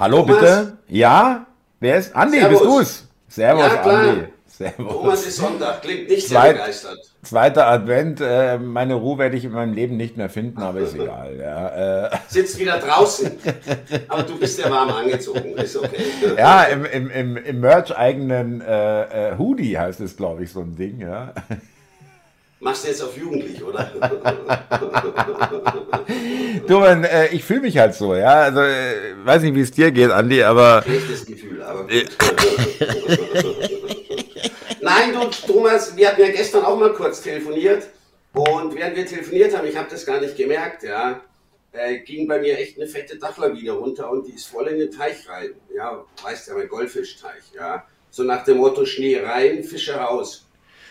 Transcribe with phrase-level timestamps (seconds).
[0.00, 0.38] Hallo, Thomas?
[0.40, 0.78] bitte?
[0.88, 1.46] Ja?
[1.78, 2.16] Wer ist?
[2.16, 2.58] Andi, Servus.
[2.60, 3.08] bist du's?
[3.28, 4.00] Servus, Ja, klar.
[4.08, 4.24] Andi.
[4.46, 4.92] Servus.
[4.92, 6.98] Thomas ist Sonntag, klingt nicht sehr Zweit- begeistert.
[7.22, 8.20] Zweiter Advent.
[8.22, 11.36] Äh, meine Ruhe werde ich in meinem Leben nicht mehr finden, aber ist egal.
[11.38, 13.30] Ja, äh, Sitzt wieder draußen.
[14.08, 16.02] Aber du bist ja warm angezogen, ist okay.
[16.38, 20.76] ja im, im, im, im Merch-eigenen äh, äh, Hoodie heißt es, glaube ich, so ein
[20.76, 21.00] Ding.
[21.00, 21.34] Ja.
[22.60, 23.90] Machst du jetzt auf jugendlich, oder?
[26.66, 28.42] Du, man, äh, ich fühle mich halt so, ja.
[28.42, 31.84] Also, äh, weiß nicht, wie es dir geht, Andi, aber Schlechtes Gefühl, aber.
[34.80, 37.88] Nein, du, Thomas, wir hatten ja gestern auch mal kurz telefoniert.
[38.32, 41.20] Und während wir telefoniert haben, ich habe das gar nicht gemerkt, ja,
[41.72, 44.90] äh, ging bei mir echt eine fette Dachlawine runter und die ist voll in den
[44.90, 45.50] Teich rein.
[45.74, 47.86] Ja, weißt ja, mein Goldfischteich, ja.
[48.10, 50.46] So nach dem Motto Schnee rein, Fische raus.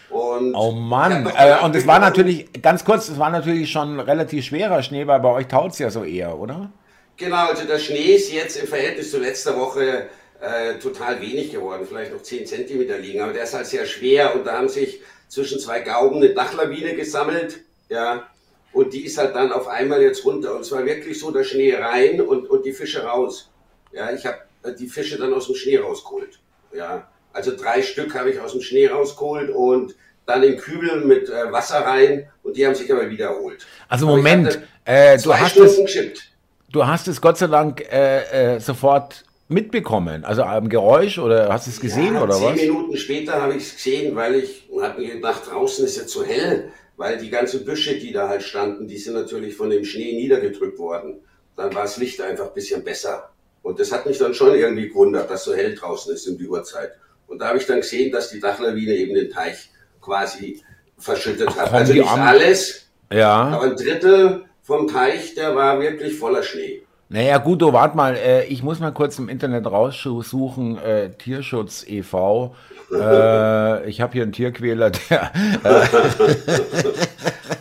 [0.09, 4.45] Und Oh Mann, äh, und es war natürlich, ganz kurz, es war natürlich schon relativ
[4.45, 6.71] schwerer Schnee, weil bei euch taut es ja so eher, oder?
[7.17, 10.07] Genau, also der Schnee ist jetzt im Verhältnis zu letzter Woche
[10.41, 14.35] äh, total wenig geworden, vielleicht noch 10 Zentimeter liegen, aber der ist halt sehr schwer
[14.35, 18.27] und da haben sich zwischen zwei Gauben eine Dachlawine gesammelt, ja,
[18.71, 21.75] und die ist halt dann auf einmal jetzt runter und zwar wirklich so der Schnee
[21.75, 23.51] rein und, und die Fische raus.
[23.91, 24.37] Ja, ich habe
[24.79, 26.39] die Fische dann aus dem Schnee rausgeholt,
[26.73, 29.95] ja, also drei Stück habe ich aus dem Schnee rausgeholt und
[30.29, 33.65] dann in Kübel mit äh, Wasser rein und die haben sich aber wieder erholt.
[33.87, 36.31] Also Aber Moment, äh, du, hast Stunden es, geschippt.
[36.71, 41.65] du hast es Gott sei Dank äh, äh, sofort mitbekommen, also am Geräusch oder hast
[41.67, 42.55] du es gesehen ja, oder zehn was?
[42.55, 46.23] Minuten später habe ich es gesehen, weil ich habe mir gedacht, draußen ist jetzt so
[46.23, 50.13] hell, weil die ganzen Büsche, die da halt standen, die sind natürlich von dem Schnee
[50.13, 51.21] niedergedrückt worden.
[51.55, 53.29] Dann war das Licht einfach ein bisschen besser.
[53.63, 56.47] Und das hat mich dann schon irgendwie gewundert, dass so hell draußen ist um die
[56.47, 56.91] Uhrzeit.
[57.27, 59.69] Und da habe ich dann gesehen, dass die Dachlawine eben den Teich
[60.01, 60.63] quasi
[60.97, 61.71] verschüttet hat.
[61.73, 63.43] Also nicht alles, Ja.
[63.47, 66.81] aber ein Drittel vom Teich, der war wirklich voller Schnee.
[67.11, 71.83] Naja, gut, du wart mal, äh, ich muss mal kurz im Internet raussuchen, äh, Tierschutz
[71.87, 72.55] e.V.
[72.91, 75.31] Äh, ich habe hier einen Tierquäler, der.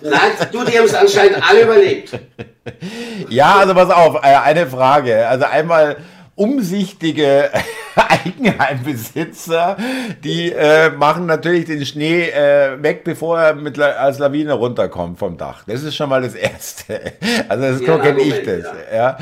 [0.01, 0.21] Nein,
[0.53, 2.19] du, die haben es anscheinend alle überlebt.
[3.29, 5.29] Ja, also pass auf, äh, eine Frage.
[5.29, 5.97] Also einmal
[6.35, 7.51] umsichtige
[8.11, 9.77] Eigenheimbesitzer,
[10.25, 15.37] die äh, machen natürlich den Schnee äh, weg, bevor er mit als Lawine runterkommt vom
[15.37, 15.65] Dach.
[15.67, 17.01] Das ist schon mal das Erste.
[17.49, 18.67] Also das Ja, kenne ich das.
[18.95, 19.19] Ja.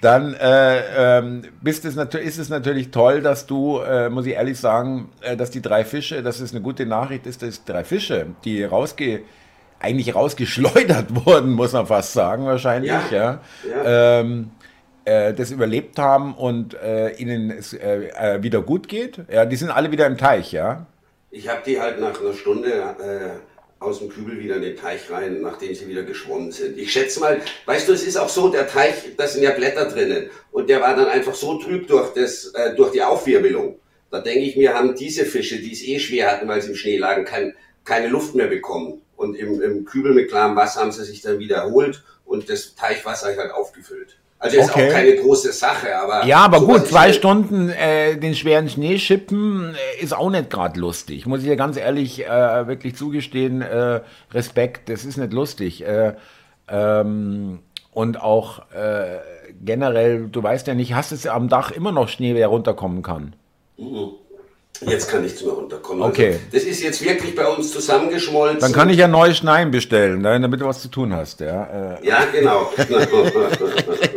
[0.00, 4.58] Dann äh, ähm, bist es ist es natürlich toll, dass du, äh, muss ich ehrlich
[4.58, 8.26] sagen, äh, dass die drei Fische, dass es eine gute Nachricht ist, dass drei Fische,
[8.44, 9.22] die rausge
[9.80, 13.40] eigentlich rausgeschleudert wurden, muss man fast sagen, wahrscheinlich, ja.
[13.64, 14.50] Ja, Ähm,
[15.04, 19.20] äh, das überlebt haben und äh, ihnen es äh, äh, wieder gut geht.
[19.30, 20.86] Ja, die sind alle wieder im Teich, ja.
[21.30, 22.72] Ich habe die halt nach einer Stunde
[23.78, 26.76] aus dem Kübel wieder in den Teich rein, nachdem sie wieder geschwommen sind.
[26.76, 29.84] Ich schätze mal, weißt du, es ist auch so, der Teich, da sind ja Blätter
[29.84, 33.78] drinnen und der war dann einfach so trüb durch, das, durch die Aufwirbelung.
[34.10, 36.74] Da denke ich mir, haben diese Fische, die es eh schwer hatten, weil sie im
[36.74, 39.00] Schnee lagen, kein, keine Luft mehr bekommen.
[39.16, 42.74] Und im, im Kübel mit klarem Wasser haben sie sich dann wieder erholt und das
[42.74, 44.16] Teichwasser halt aufgefüllt.
[44.42, 44.88] Also ist Okay.
[44.88, 46.24] auch keine große Sache, aber...
[46.24, 50.48] Ja, aber gut, zwei halt- Stunden äh, den schweren Schnee schippen äh, ist auch nicht
[50.48, 51.26] gerade lustig.
[51.26, 53.60] Muss ich dir ganz ehrlich äh, wirklich zugestehen.
[53.60, 54.00] Äh,
[54.32, 55.84] Respekt, das ist nicht lustig.
[55.86, 56.14] Äh,
[56.68, 57.58] ähm,
[57.92, 59.18] und auch äh,
[59.62, 63.34] generell, du weißt ja nicht, hast es am Dach immer noch Schnee, wer runterkommen kann?
[64.80, 66.02] Jetzt kann nichts mehr runterkommen.
[66.02, 66.28] Okay.
[66.28, 68.60] Also, das ist jetzt wirklich bei uns zusammengeschmolzen.
[68.60, 71.40] Dann kann ich ja neue Schneien bestellen, ne, damit du was zu tun hast.
[71.40, 72.70] Ja, äh, Ja, genau.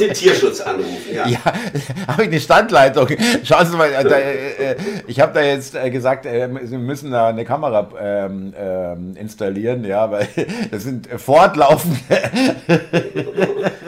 [0.00, 1.26] Und den Tierschutz anrufen, ja.
[1.26, 1.38] Ja,
[2.08, 3.08] habe ich eine Standleitung.
[3.44, 6.78] Schauen Sie mal, äh, da, äh, äh, ich habe da jetzt äh, gesagt, äh, Sie
[6.78, 10.28] müssen da eine Kamera ähm, ähm, installieren, ja, weil
[10.70, 11.98] das sind fortlaufende.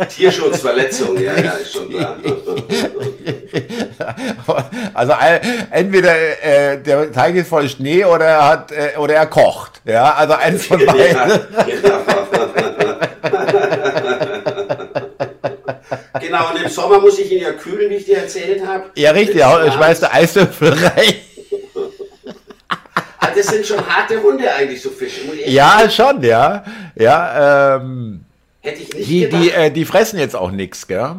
[0.09, 2.17] Tierschutzverletzung, ja, ja, ist schon klar.
[4.95, 5.12] Also
[5.71, 10.34] entweder äh, der Teig ist voll Schnee oder er hat oder er kocht, ja, also
[10.34, 11.17] eins von beiden.
[11.17, 12.22] Ja, genau.
[16.21, 18.91] Genau, und im Sommer muss ich ihn ja kühlen, wie ich dir erzählt habe.
[18.97, 21.15] Ja, richtig, ja, schmeißt der Eiswürfel rein.
[23.19, 25.21] Ah, das sind schon harte Hunde eigentlich, so Fische.
[25.33, 26.65] ich Ja, schon, ja,
[26.97, 27.77] ja.
[27.77, 28.25] Ähm,
[28.60, 29.42] Hätte ich nicht die, gedacht.
[29.42, 31.16] die, äh, die fressen jetzt auch nichts, gell?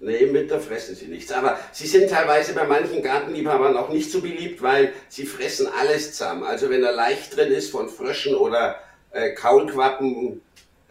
[0.00, 1.30] Nee, im Winter fressen sie nichts.
[1.30, 6.12] Aber sie sind teilweise bei manchen Gartenliebhabern auch nicht so beliebt, weil sie fressen alles
[6.12, 6.42] zusammen.
[6.42, 8.76] Also wenn da leicht drin ist von Fröschen oder
[9.12, 10.40] äh, Kaulquappen,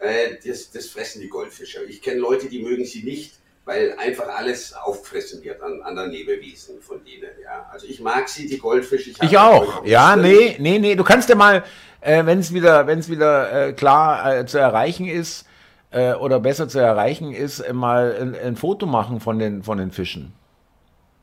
[0.02, 1.84] äh, das, das fressen die Goldfische.
[1.84, 3.34] Ich kenne Leute, die mögen sie nicht,
[3.64, 7.30] weil einfach alles auffressen wird an anderen Lebewesen von denen.
[7.42, 7.68] Ja.
[7.72, 9.10] Also ich mag sie, die Goldfische.
[9.10, 9.84] Ich habe auch.
[9.86, 10.96] Ja, nee, nee, nee.
[10.96, 11.62] Du kannst ja mal,
[12.00, 15.46] äh, wenn es wieder, wenn es wieder äh, klar äh, zu erreichen ist,
[15.92, 19.78] äh, oder besser zu erreichen ist, äh, mal ein, ein, Foto machen von den, von
[19.78, 20.32] den Fischen.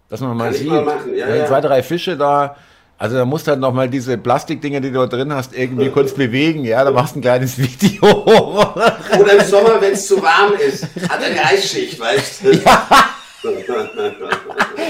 [0.07, 1.45] Dass man mal Kann sieht, mal ja, ja.
[1.45, 2.55] zwei, drei Fische da,
[2.99, 6.11] also da musst du halt nochmal diese Plastikdinger, die du da drin hast, irgendwie kurz
[6.13, 8.03] bewegen, ja, da machst du ein kleines Video.
[8.03, 12.51] Oder im Sommer, wenn es zu warm ist, hat er eine Eisschicht, weißt du?
[12.57, 12.87] Ja.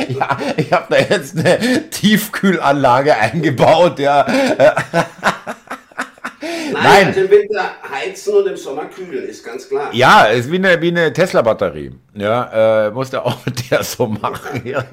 [0.10, 4.26] ja, ich habe da jetzt eine Tiefkühlanlage eingebaut, ja.
[7.06, 9.90] Nein, im Winter heizen und im Sommer kühlen, ist ganz klar.
[9.94, 11.92] Ja, ist wie eine, wie eine Tesla-Batterie.
[12.14, 14.62] Ja, äh, du auch mit der so machen.
[14.66, 14.80] Ja.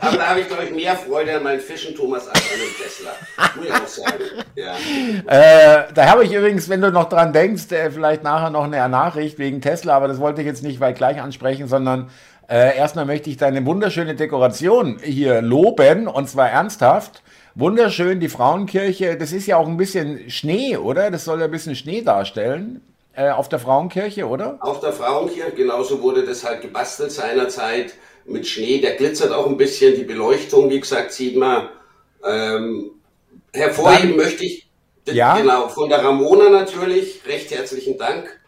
[0.00, 2.84] Aber da habe ich, glaube ich, mehr Freude an meinen Fischen, Thomas, als an dem
[2.84, 3.10] Tesla.
[3.56, 4.24] Muss ich auch sagen.
[4.54, 4.76] Ja.
[5.26, 8.88] Äh, da habe ich übrigens, wenn du noch dran denkst, äh, vielleicht nachher noch eine
[8.88, 12.10] Nachricht wegen Tesla, aber das wollte ich jetzt nicht weit gleich ansprechen, sondern
[12.48, 17.22] äh, erstmal möchte ich deine wunderschöne Dekoration hier loben und zwar ernsthaft.
[17.58, 19.16] Wunderschön, die Frauenkirche.
[19.16, 21.10] Das ist ja auch ein bisschen Schnee, oder?
[21.10, 22.80] Das soll ja ein bisschen Schnee darstellen.
[23.14, 24.58] Äh, auf der Frauenkirche, oder?
[24.60, 27.94] Auf der Frauenkirche, genauso wurde das halt gebastelt seinerzeit
[28.26, 28.80] mit Schnee.
[28.80, 29.96] Der glitzert auch ein bisschen.
[29.96, 31.68] Die Beleuchtung, wie gesagt, sieht man.
[32.24, 32.92] Ähm,
[33.52, 34.68] hervorheben Dann, möchte ich,
[35.06, 35.36] ja?
[35.36, 38.38] genau, von der Ramona natürlich, recht herzlichen Dank.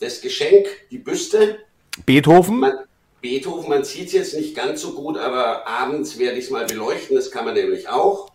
[0.00, 1.58] Das Geschenk, die Büste.
[2.04, 2.58] Beethoven?
[2.58, 2.72] Man,
[3.20, 6.66] Beethoven, man sieht es jetzt nicht ganz so gut, aber abends werde ich es mal
[6.66, 7.14] beleuchten.
[7.14, 8.32] Das kann man nämlich auch.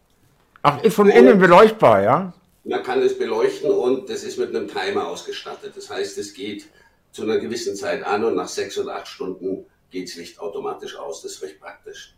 [0.64, 2.34] Ach, ist von und innen beleuchtbar, ja?
[2.64, 5.74] Man kann es beleuchten und das ist mit einem Timer ausgestattet.
[5.76, 6.68] Das heißt, es geht
[7.12, 10.96] zu einer gewissen Zeit an und nach sechs oder acht Stunden geht das Licht automatisch
[10.96, 11.22] aus.
[11.24, 12.14] Das ist recht praktisch.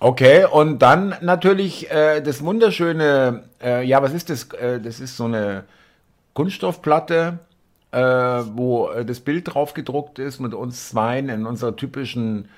[0.00, 4.44] Okay, und dann natürlich äh, das wunderschöne, äh, ja, was ist das?
[4.52, 5.64] Äh, das ist so eine
[6.34, 7.40] Kunststoffplatte,
[7.90, 12.48] äh, wo äh, das Bild drauf gedruckt ist mit uns zweien in unserer typischen,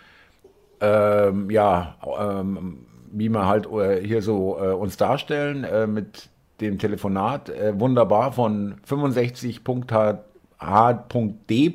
[0.81, 6.29] ähm, ja, ähm, wie wir halt äh, hier so äh, uns darstellen äh, mit
[6.61, 7.51] dem Telefonat.
[7.73, 11.75] Wunderbar von 65.h.d.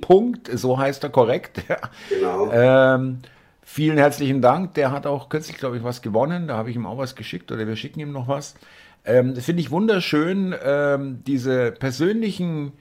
[0.53, 1.63] So heißt er korrekt.
[2.09, 2.51] Genau.
[2.51, 3.21] ähm,
[3.63, 4.75] vielen herzlichen Dank.
[4.75, 6.47] Der hat auch kürzlich, glaube ich, was gewonnen.
[6.47, 8.53] Da habe ich ihm auch was geschickt oder wir schicken ihm noch was.
[9.05, 12.73] Ähm, das finde ich wunderschön, ähm, diese persönlichen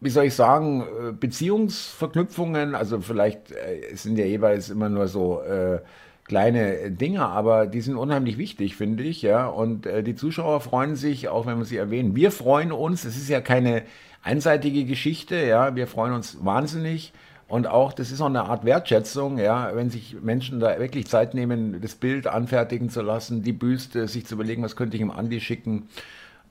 [0.00, 0.84] wie soll ich sagen,
[1.18, 3.52] Beziehungsverknüpfungen, also vielleicht
[3.94, 5.80] sind ja jeweils immer nur so äh,
[6.28, 9.46] kleine Dinge, aber die sind unheimlich wichtig, finde ich, ja.
[9.46, 12.14] Und äh, die Zuschauer freuen sich, auch wenn wir sie erwähnen.
[12.14, 13.04] Wir freuen uns.
[13.04, 13.82] Es ist ja keine
[14.22, 15.74] einseitige Geschichte, ja.
[15.74, 17.12] Wir freuen uns wahnsinnig.
[17.48, 21.32] Und auch, das ist auch eine Art Wertschätzung, ja, wenn sich Menschen da wirklich Zeit
[21.32, 25.10] nehmen, das Bild anfertigen zu lassen, die Büste, sich zu überlegen, was könnte ich ihm
[25.10, 25.88] Andi schicken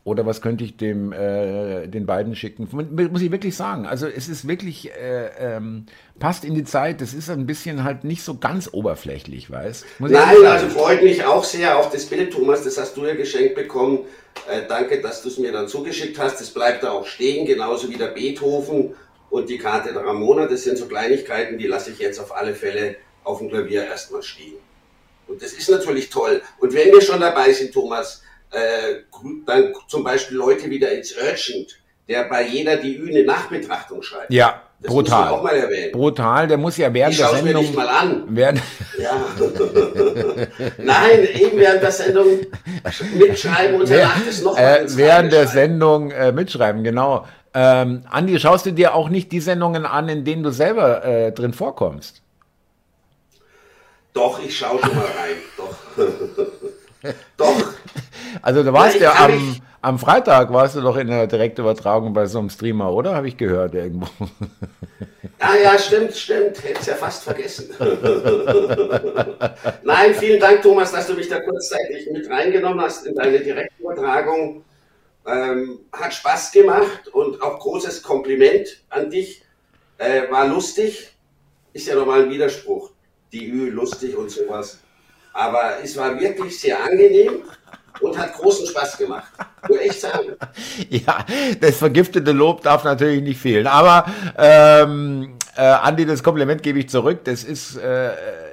[0.08, 2.70] oder was könnte ich dem äh, den beiden schicken?
[2.72, 3.86] Muss ich wirklich sagen.
[3.86, 5.86] Also es ist wirklich äh, ähm,
[6.18, 7.02] passt in die Zeit.
[7.02, 9.86] Das ist ein bisschen halt nicht so ganz oberflächlich, weißt?
[10.00, 12.64] Muss Nein, also freut mich auch sehr auf das Bild, Thomas.
[12.64, 14.06] Das hast du ja geschenkt bekommen.
[14.50, 16.40] Äh, danke, dass du es mir dann zugeschickt hast.
[16.40, 18.94] Das bleibt da auch stehen, genauso wie der Beethoven
[19.30, 20.48] und die Karte der Ramona.
[20.48, 22.96] Das sind so Kleinigkeiten, die lasse ich jetzt auf alle Fälle
[23.26, 24.56] auf dem Klavier erstmal stehen.
[25.28, 26.42] Und das ist natürlich toll.
[26.60, 28.22] Und wenn wir schon dabei sind, Thomas,
[28.52, 29.02] äh,
[29.46, 34.32] dann zum Beispiel Leute wie der It's Urgent, der bei jeder DÜ eine Nachbetrachtung schreibt.
[34.32, 35.30] Ja, das brutal.
[35.30, 35.92] auch mal erwähnen.
[35.92, 37.54] Brutal, der muss ja während ich der Sendung.
[37.54, 38.24] Mir nicht mal an.
[38.30, 38.62] Während
[39.00, 39.26] ja.
[40.78, 42.28] Nein, eben während der Sendung
[43.16, 47.26] mitschreiben und danach das noch äh, Während der Sendung äh, mitschreiben, genau.
[47.54, 51.32] Ähm, Andi, schaust du dir auch nicht die Sendungen an, in denen du selber äh,
[51.32, 52.22] drin vorkommst?
[54.14, 55.38] Doch, ich schaue schon mal rein.
[55.58, 55.76] Doch.
[57.38, 57.74] Doch.
[58.42, 62.26] Also du warst ja, ja am, am Freitag warst du doch in der Direktübertragung bei
[62.26, 63.16] so einem Streamer, oder?
[63.16, 64.08] Habe ich gehört irgendwo.
[65.40, 66.64] Ah ja, stimmt, stimmt.
[66.64, 67.70] Hätte es ja fast vergessen.
[69.84, 74.64] Nein, vielen Dank, Thomas, dass du mich da kurzzeitig mit reingenommen hast in deine Direktübertragung.
[75.28, 79.44] Ähm, hat Spaß gemacht und auch großes Kompliment an dich.
[80.00, 81.12] Äh, war lustig.
[81.74, 82.90] Ist ja nochmal ein Widerspruch.
[83.32, 84.80] Die Ü, lustig und sowas.
[85.34, 87.44] Aber es war wirklich sehr angenehm
[88.02, 89.32] und hat großen Spaß gemacht.
[89.68, 90.36] Nur echt sagen.
[90.90, 91.26] ja,
[91.60, 93.68] das vergiftete Lob darf natürlich nicht fehlen.
[93.68, 94.06] Aber
[94.38, 97.24] ähm, äh, Andi, das Kompliment gebe ich zurück.
[97.24, 98.12] Das ist, äh,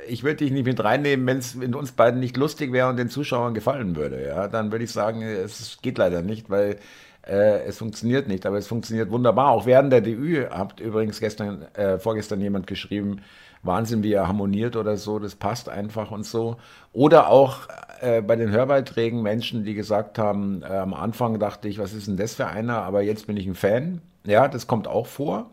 [0.08, 2.96] ich würde dich nicht mit reinnehmen, wenn es in uns beiden nicht lustig wäre und
[2.96, 4.24] den Zuschauern gefallen würde.
[4.26, 6.78] Ja, dann würde ich sagen, es geht leider nicht, weil
[7.26, 8.46] äh, es funktioniert nicht.
[8.46, 9.50] Aber es funktioniert wunderbar.
[9.50, 13.20] Auch während der DÜ habt übrigens gestern, äh, vorgestern jemand geschrieben,
[13.62, 16.56] Wahnsinn, wie er harmoniert oder so, das passt einfach und so.
[16.92, 17.68] Oder auch
[18.00, 22.06] äh, bei den Hörbeiträgen Menschen, die gesagt haben, äh, am Anfang dachte ich, was ist
[22.06, 24.02] denn das für einer, aber jetzt bin ich ein Fan.
[24.26, 25.50] Ja, das kommt auch vor.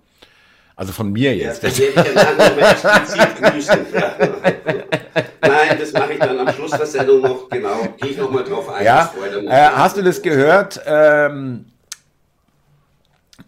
[0.82, 1.62] Also von mir jetzt.
[1.62, 1.80] Ja, das
[5.42, 7.88] Nein, das mache ich dann am Schluss der Sendung noch, genau.
[7.98, 8.84] Gehe ich nochmal drauf ein.
[8.84, 9.14] Ja,
[9.48, 10.82] äh, hast du das gehört?
[10.88, 11.66] Ähm,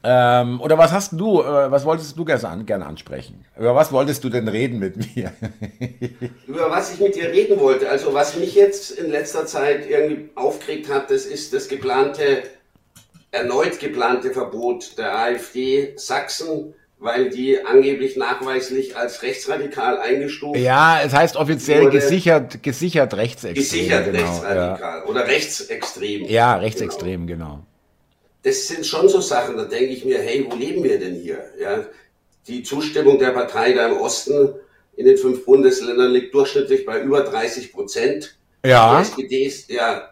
[0.03, 3.45] Ähm, oder was hast du, äh, was wolltest du gerne, gerne ansprechen?
[3.57, 5.31] Über was wolltest du denn reden mit mir?
[6.45, 7.89] Über was ich mit dir reden wollte.
[7.89, 12.43] Also was mich jetzt in letzter Zeit irgendwie aufgeregt hat, das ist das geplante,
[13.31, 21.11] erneut geplante Verbot der AfD Sachsen weil die angeblich nachweislich als rechtsradikal eingestuft Ja, es
[21.11, 23.55] heißt offiziell gesichert, gesichert rechtsextrem.
[23.55, 25.05] Gesichert genau, rechtsradikal ja.
[25.05, 26.25] oder rechtsextrem.
[26.25, 27.45] Ja, rechtsextrem, genau.
[27.45, 27.65] genau.
[28.43, 31.43] Das sind schon so Sachen, da denke ich mir, hey, wo leben wir denn hier?
[31.59, 31.85] Ja,
[32.47, 34.53] die Zustimmung der Partei da im Osten
[34.95, 38.37] in den fünf Bundesländern liegt durchschnittlich bei über 30 Prozent.
[38.65, 38.95] Ja.
[38.95, 40.09] Die SPD ist, ja,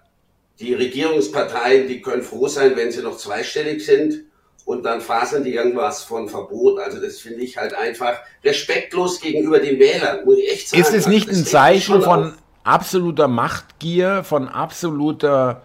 [0.59, 4.25] die Regierungsparteien, die können froh sein, wenn sie noch zweistellig sind
[4.71, 6.79] und dann fasern die irgendwas von Verbot.
[6.79, 10.81] Also das finde ich halt einfach respektlos gegenüber den Wählern, muss ich echt sagen.
[10.81, 15.63] Ist es nicht also ein Zeichen von absoluter Machtgier, von absoluter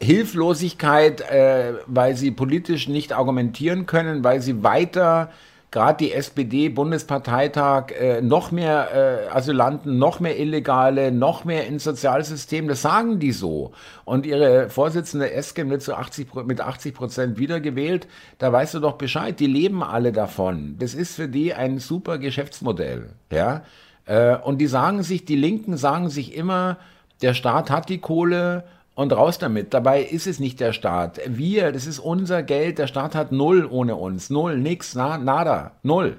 [0.00, 5.30] Hilflosigkeit, äh, weil sie politisch nicht argumentieren können, weil sie weiter
[5.72, 12.68] gerade die SPD-Bundesparteitag äh, noch mehr äh, Asylanten, noch mehr Illegale, noch mehr ins Sozialsystem,
[12.68, 13.72] das sagen die so.
[14.04, 18.06] Und ihre Vorsitzende Esken wird zu 80, mit 80 Prozent wiedergewählt,
[18.38, 20.76] da weißt du doch Bescheid, die leben alle davon.
[20.78, 23.08] Das ist für die ein super Geschäftsmodell.
[23.32, 23.62] Ja?
[24.04, 26.76] Äh, und die sagen sich, die Linken sagen sich immer,
[27.22, 28.64] der Staat hat die Kohle
[28.94, 29.74] und raus damit.
[29.74, 31.20] Dabei ist es nicht der Staat.
[31.26, 32.78] Wir, das ist unser Geld.
[32.78, 34.30] Der Staat hat null ohne uns.
[34.30, 36.18] Null, nix, na, nada, null.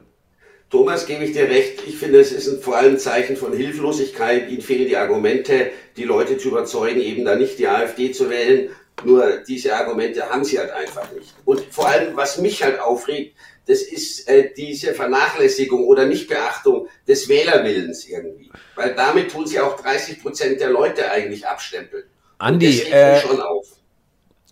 [0.69, 1.83] Thomas, gebe ich dir recht.
[1.85, 4.49] Ich finde, es ist ein, vor allem ein Zeichen von Hilflosigkeit.
[4.49, 8.69] Ihnen fehlen die Argumente, die Leute zu überzeugen, eben da nicht die AfD zu wählen.
[9.05, 11.33] Nur diese Argumente haben sie halt einfach nicht.
[11.45, 13.35] Und vor allem, was mich halt aufregt,
[13.67, 18.51] das ist äh, diese Vernachlässigung oder Nichtbeachtung des Wählerwillens irgendwie.
[18.75, 22.03] Weil damit tun sie auch 30 Prozent der Leute eigentlich abstempeln.
[22.43, 23.21] Andi, äh,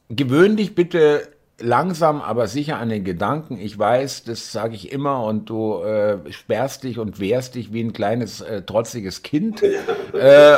[0.10, 1.28] gewöhn dich bitte
[1.60, 3.60] langsam, aber sicher an den Gedanken.
[3.60, 7.84] Ich weiß, das sage ich immer und du äh, sperrst dich und wehrst dich wie
[7.84, 9.62] ein kleines äh, trotziges Kind.
[9.62, 10.58] Äh,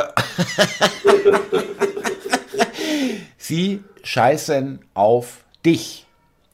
[3.36, 6.06] Sie scheißen auf dich.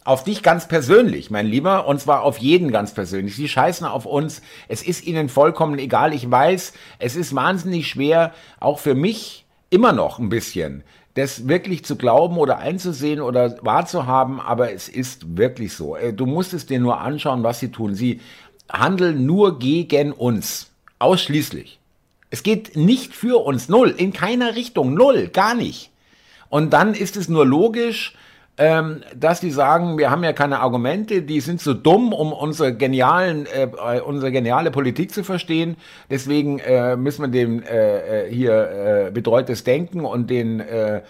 [0.03, 3.37] Auf dich ganz persönlich, mein Lieber, und zwar auf jeden ganz persönlich.
[3.37, 4.41] Sie scheißen auf uns.
[4.67, 6.15] Es ist ihnen vollkommen egal.
[6.15, 10.83] Ich weiß, es ist wahnsinnig schwer, auch für mich, immer noch ein bisschen,
[11.15, 15.97] das wirklich zu glauben oder einzusehen oder wahrzuhaben, aber es ist wirklich so.
[15.97, 17.95] Äh, du musst es dir nur anschauen, was sie tun.
[17.95, 18.21] Sie
[18.71, 20.71] handeln nur gegen uns.
[20.99, 21.79] Ausschließlich.
[22.31, 23.69] Es geht nicht für uns.
[23.69, 23.95] Null.
[23.97, 24.95] In keiner Richtung.
[24.95, 25.29] Null.
[25.29, 25.91] Gar nicht.
[26.49, 28.15] Und dann ist es nur logisch,
[28.59, 32.75] ähm, dass die sagen, wir haben ja keine Argumente, die sind zu dumm, um unsere
[32.75, 35.77] genialen, äh, äh, unsere geniale Politik zu verstehen.
[36.11, 41.03] Deswegen äh, müssen wir dem äh, äh hier äh, betreutes Denken und den äh,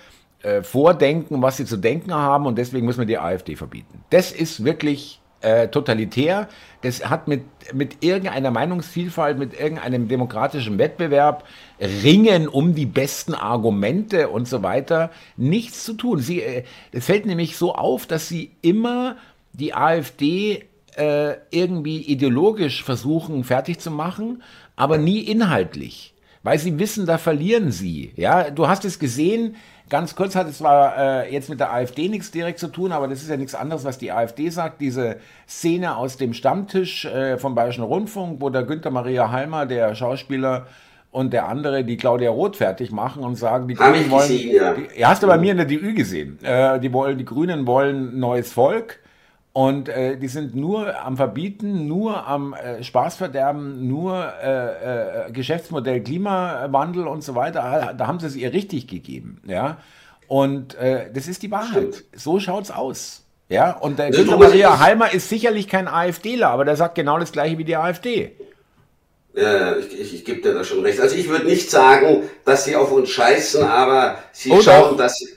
[0.43, 4.05] äh, Vordenken, was sie zu denken haben, und deswegen müssen wir die AfD verbieten.
[4.11, 6.49] Das ist wirklich äh, totalitär.
[6.83, 7.43] Das hat mit,
[7.73, 11.45] mit irgendeiner Meinungsvielfalt, mit irgendeinem demokratischen Wettbewerb,
[11.81, 16.21] Ringen um die besten Argumente und so weiter nichts zu tun.
[16.21, 19.17] Sie, äh, es fällt nämlich so auf, dass sie immer
[19.53, 20.65] die AfD
[20.97, 24.43] äh, irgendwie ideologisch versuchen fertig zu machen,
[24.77, 26.15] aber nie inhaltlich.
[26.43, 28.13] Weil sie wissen, da verlieren sie.
[28.17, 29.57] Ja, du hast es gesehen,
[29.91, 33.09] Ganz kurz hat es zwar äh, jetzt mit der AfD nichts direkt zu tun, aber
[33.09, 34.81] das ist ja nichts anderes, was die AfD sagt.
[34.81, 35.17] Diese
[35.49, 40.67] Szene aus dem Stammtisch äh, vom Bayerischen Rundfunk, wo der Günther Maria Halmer, der Schauspieler,
[41.13, 44.29] und der andere, die Claudia Roth fertig machen und sagen, die Grünen wollen.
[44.29, 44.75] Gesehen, ja.
[44.75, 46.39] Die, hast du bei mir in der DÜ gesehen?
[46.43, 49.01] Äh, die wollen, die Grünen wollen neues Volk.
[49.53, 56.03] Und äh, die sind nur am Verbieten, nur am äh, Spaßverderben, nur äh, äh, Geschäftsmodell
[56.03, 57.95] Klimawandel und so weiter.
[57.97, 59.43] Da haben sie es ihr richtig gegeben.
[59.47, 59.79] Ja?
[60.29, 61.95] Und äh, das ist die Wahrheit.
[61.95, 62.05] Stimmt.
[62.15, 63.25] So schaut's aus.
[63.49, 63.73] Ja?
[63.73, 67.59] Und der Günther Maria Halmer ist sicherlich kein AfDler, aber der sagt genau das gleiche
[67.59, 68.37] wie die AfD.
[69.35, 71.01] Ja, ich, ich, ich gebe dir da schon recht.
[71.01, 75.19] Also ich würde nicht sagen, dass sie auf uns scheißen, aber sie oh, schauen, dass
[75.19, 75.29] sie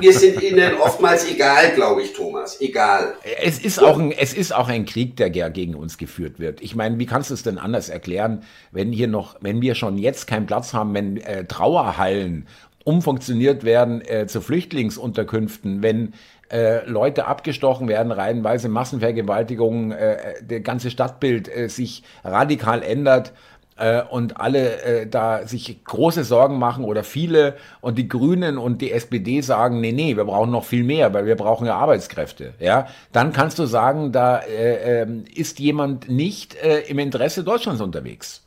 [0.00, 2.60] wir sind ihnen oftmals egal, glaube ich, Thomas.
[2.60, 3.14] Egal.
[3.42, 6.60] Es ist, auch ein, es ist auch ein Krieg, der gegen uns geführt wird.
[6.60, 9.98] Ich meine, wie kannst du es denn anders erklären, wenn hier noch, wenn wir schon
[9.98, 12.46] jetzt keinen Platz haben, wenn äh, Trauerhallen
[12.84, 16.14] umfunktioniert werden äh, zu Flüchtlingsunterkünften, wenn
[16.50, 23.32] äh, Leute abgestochen werden, reihenweise Massenvergewaltigungen, äh, äh der ganze Stadtbild äh, sich radikal ändert
[23.76, 28.80] äh, und alle äh, da sich große Sorgen machen oder viele und die Grünen und
[28.82, 32.54] die SPD sagen, nee, nee, wir brauchen noch viel mehr, weil wir brauchen ja Arbeitskräfte,
[32.58, 37.80] ja, dann kannst du sagen, da äh, ähm, ist jemand nicht äh, im Interesse Deutschlands
[37.80, 38.42] unterwegs.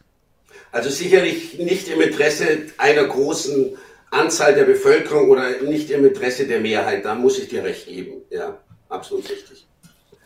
[0.72, 2.46] Also sicherlich nicht im Interesse
[2.77, 3.77] einer großen
[4.12, 8.22] Anzahl der Bevölkerung oder nicht im Interesse der Mehrheit, da muss ich dir recht geben,
[8.29, 8.58] ja.
[8.89, 9.65] absolut richtig.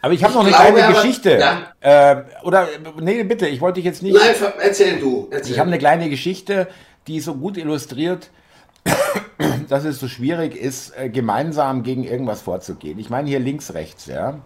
[0.01, 1.37] Aber ich habe noch eine glaube, kleine Geschichte.
[1.37, 2.11] Ja.
[2.11, 2.67] Äh, oder,
[3.01, 4.15] nee, bitte, ich wollte dich jetzt nicht.
[4.15, 5.27] Nein, erzähl du.
[5.29, 5.53] Erzähl.
[5.53, 6.67] Ich habe eine kleine Geschichte,
[7.07, 8.29] die so gut illustriert,
[9.69, 12.97] dass es so schwierig ist, äh, gemeinsam gegen irgendwas vorzugehen.
[12.99, 14.39] Ich meine hier links, rechts, ja.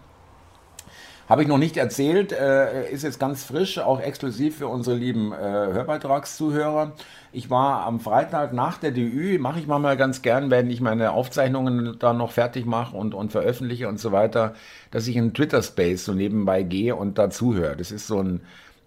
[1.28, 5.32] Habe ich noch nicht erzählt, äh, ist jetzt ganz frisch, auch exklusiv für unsere lieben
[5.32, 6.92] äh, Hörbeitragszuhörer.
[7.32, 11.12] Ich war am Freitag nach der DÜ, mache ich manchmal ganz gern, wenn ich meine
[11.12, 14.52] Aufzeichnungen da noch fertig mache und, und veröffentliche und so weiter,
[14.90, 17.74] dass ich in Twitter-Space so nebenbei gehe und da zuhöre.
[17.74, 18.42] Das ist so ein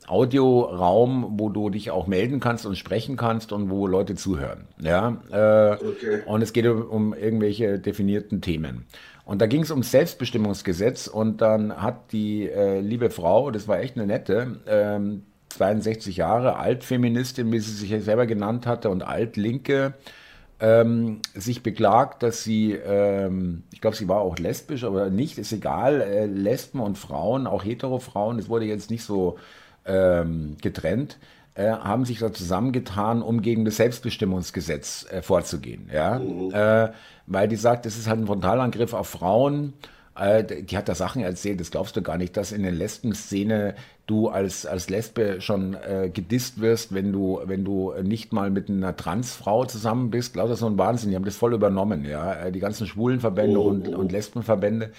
[0.07, 4.65] Audioraum, wo du dich auch melden kannst und sprechen kannst und wo Leute zuhören.
[4.79, 6.21] Ja, äh, okay.
[6.25, 8.85] Und es geht um irgendwelche definierten Themen.
[9.27, 13.81] Und da ging es ums Selbstbestimmungsgesetz und dann hat die äh, liebe Frau, das war
[13.81, 19.95] echt eine nette, ähm, 62 Jahre, Altfeministin, wie sie sich selber genannt hatte, und Altlinke,
[20.61, 25.51] ähm, sich beklagt, dass sie, ähm, ich glaube, sie war auch lesbisch, aber nicht, ist
[25.51, 29.37] egal, äh, Lesben und Frauen, auch Hetero-Frauen, es wurde jetzt nicht so
[29.85, 31.19] ähm, getrennt,
[31.53, 35.89] äh, haben sich da zusammengetan, um gegen das Selbstbestimmungsgesetz äh, vorzugehen.
[35.91, 36.17] Ja?
[36.17, 36.53] Mhm.
[37.27, 39.73] Weil die sagt, es ist halt ein Frontalangriff auf Frauen.
[40.17, 43.75] Äh, die hat da Sachen erzählt, das glaubst du gar nicht, dass in der Lesben-Szene
[44.07, 48.69] du als, als Lesbe schon äh, gedisst wirst, wenn du, wenn du nicht mal mit
[48.69, 50.35] einer Transfrau zusammen bist.
[50.35, 52.33] Lauter so ein Wahnsinn, die haben das voll übernommen, ja.
[52.33, 53.67] Äh, die ganzen Schwulenverbände oh.
[53.67, 54.91] und, und Lesbenverbände.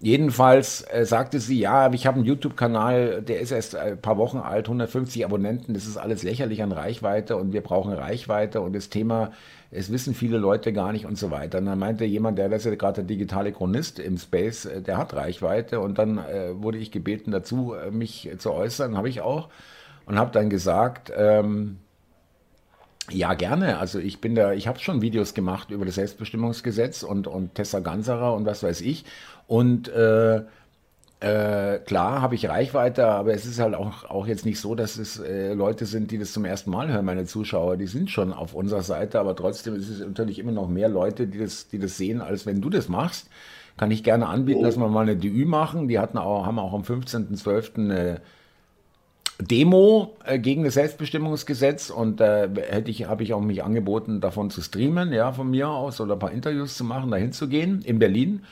[0.00, 4.38] Jedenfalls äh, sagte sie, ja, ich habe einen YouTube-Kanal, der ist erst ein paar Wochen
[4.38, 8.90] alt, 150 Abonnenten, das ist alles lächerlich an Reichweite und wir brauchen Reichweite und das
[8.90, 9.32] Thema,
[9.74, 11.58] es wissen viele Leute gar nicht und so weiter.
[11.58, 14.98] Und dann meinte jemand, der ist ja gerade der digitale Chronist im Space, äh, der
[14.98, 19.20] hat Reichweite und dann äh, wurde ich gebeten dazu, äh, mich zu äußern, habe ich
[19.20, 19.48] auch
[20.06, 21.78] und habe dann gesagt, ähm,
[23.10, 23.78] ja, gerne.
[23.78, 27.80] Also ich bin da, ich habe schon Videos gemacht über das Selbstbestimmungsgesetz und, und Tessa
[27.80, 29.04] Ganserer und was weiß ich.
[29.46, 30.42] Und äh,
[31.24, 34.98] äh, klar habe ich Reichweite, aber es ist halt auch, auch jetzt nicht so, dass
[34.98, 37.78] es äh, Leute sind, die das zum ersten Mal hören, meine Zuschauer.
[37.78, 41.26] Die sind schon auf unserer Seite, aber trotzdem ist es natürlich immer noch mehr Leute,
[41.26, 43.30] die das, die das sehen, als wenn du das machst.
[43.78, 44.64] Kann ich gerne anbieten, oh.
[44.64, 45.88] dass wir mal eine DÜ machen.
[45.88, 47.76] Die hatten auch, haben auch am 15.12.
[47.76, 48.20] eine
[49.40, 54.50] Demo äh, gegen das Selbstbestimmungsgesetz und äh, hätte ich, habe ich auch mich angeboten, davon
[54.50, 57.80] zu streamen, ja, von mir aus oder ein paar Interviews zu machen, dahin zu gehen
[57.82, 58.44] in Berlin.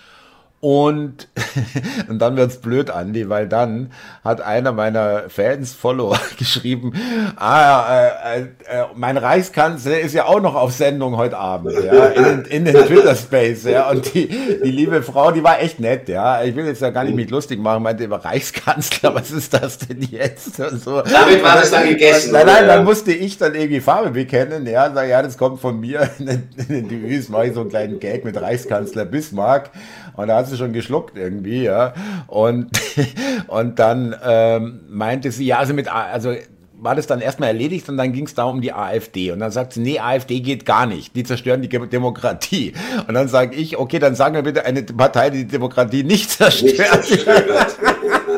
[0.65, 1.27] Und,
[2.09, 3.91] und dann wird's blöd, Andi, weil dann
[4.23, 6.93] hat einer meiner Fans, Follower, geschrieben,
[7.35, 8.47] ah, äh, äh, äh,
[8.95, 13.65] mein Reichskanzler ist ja auch noch auf Sendung heute Abend, ja, in, in den Twitter-Space,
[13.65, 16.91] ja, und die, die liebe Frau, die war echt nett, ja, ich will jetzt ja
[16.91, 20.61] gar nicht mich lustig machen, meinte immer Reichskanzler, was ist das denn jetzt?
[20.61, 21.03] Und so.
[21.03, 22.31] Damit war das dann gegessen.
[22.35, 25.81] Nein, nein, dann musste ich dann irgendwie Farbe bekennen, ja, sag, ja, das kommt von
[25.81, 29.73] mir, in den, in den Debüts mache ich so einen kleinen Gag mit Reichskanzler Bismarck,
[30.15, 31.95] und da hat sie schon geschluckt irgendwie, ja.
[32.29, 32.71] Und,
[33.49, 36.35] und dann ähm, meinte sie, ja, also mit, also
[36.83, 39.31] war das dann erstmal erledigt und dann ging es da um die AfD.
[39.31, 41.15] Und dann sagt sie, nee, AfD geht gar nicht.
[41.15, 42.73] Die zerstören die Demokratie.
[43.07, 46.31] Und dann sage ich, okay, dann sagen wir bitte eine Partei, die die Demokratie nicht
[46.39, 47.09] zerstört.
[47.09, 47.79] Nicht zerstört.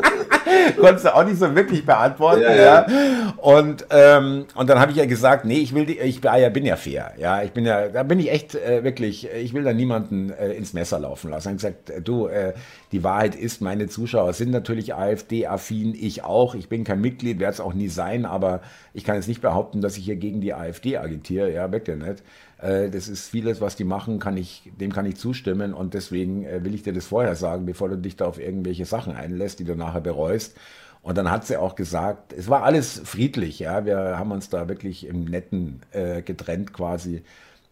[0.79, 2.41] konntest du auch nicht so wirklich beantworten.
[2.41, 3.33] Ja, ja.
[3.37, 6.49] Und, ähm, und dann habe ich ja gesagt, nee, ich will, die, ich ah, ja,
[6.49, 7.13] bin ja fair.
[7.17, 10.53] Ja, ich bin ja, da bin ich echt äh, wirklich, ich will da niemanden äh,
[10.53, 11.55] ins Messer laufen lassen.
[11.55, 12.53] Ich habe gesagt, äh, du, äh,
[12.91, 16.55] die Wahrheit ist, meine Zuschauer sind natürlich AfD-affin, ich auch.
[16.55, 18.61] Ich bin kein Mitglied, werde es auch nie sein, aber
[18.93, 21.51] ich kann jetzt nicht behaupten, dass ich hier gegen die AfD agitiere.
[21.51, 22.23] Ja, weg dir nicht.
[22.61, 26.45] Äh, das ist vieles, was die machen, kann ich, dem kann ich zustimmen und deswegen
[26.45, 29.59] äh, will ich dir das vorher sagen, bevor du dich da auf irgendwelche Sachen einlässt,
[29.59, 30.55] die du nachher bereust.
[31.01, 34.67] Und dann hat sie auch gesagt, es war alles friedlich, ja, wir haben uns da
[34.67, 37.21] wirklich im Netten äh, getrennt quasi,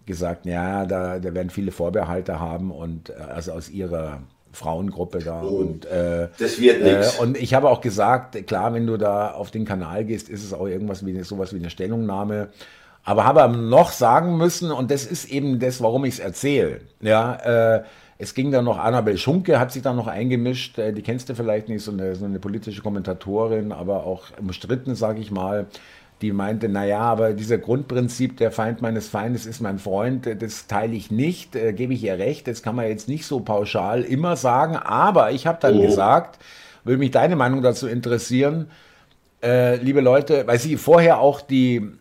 [0.06, 4.20] gesagt, ja, da, da werden viele Vorbehalte haben und äh, also aus ihrer
[4.52, 7.18] Frauengruppe da oh, und äh, das wird nichts.
[7.18, 10.44] Äh, und ich habe auch gesagt, klar, wenn du da auf den Kanal gehst, ist
[10.44, 12.50] es auch irgendwas wie sowas wie eine Stellungnahme
[13.04, 16.82] aber habe noch sagen müssen, und das ist eben das, warum ich es erzähle.
[17.02, 17.36] Ja,
[17.78, 17.84] äh,
[18.18, 21.36] es ging dann noch, Annabel Schunke hat sich dann noch eingemischt, äh, die kennst du
[21.36, 25.68] vielleicht nicht, so eine, so eine politische Kommentatorin, aber auch umstritten, sage ich mal.
[26.22, 30.68] Die meinte, naja, aber dieser Grundprinzip, der Feind meines Feindes ist mein Freund, äh, das
[30.68, 34.04] teile ich nicht, äh, gebe ich ihr recht, das kann man jetzt nicht so pauschal
[34.04, 35.82] immer sagen, aber ich habe dann oh.
[35.82, 36.40] gesagt,
[36.86, 38.68] will mich deine Meinung dazu interessieren,
[39.44, 41.92] äh, liebe Leute, weil sie vorher auch die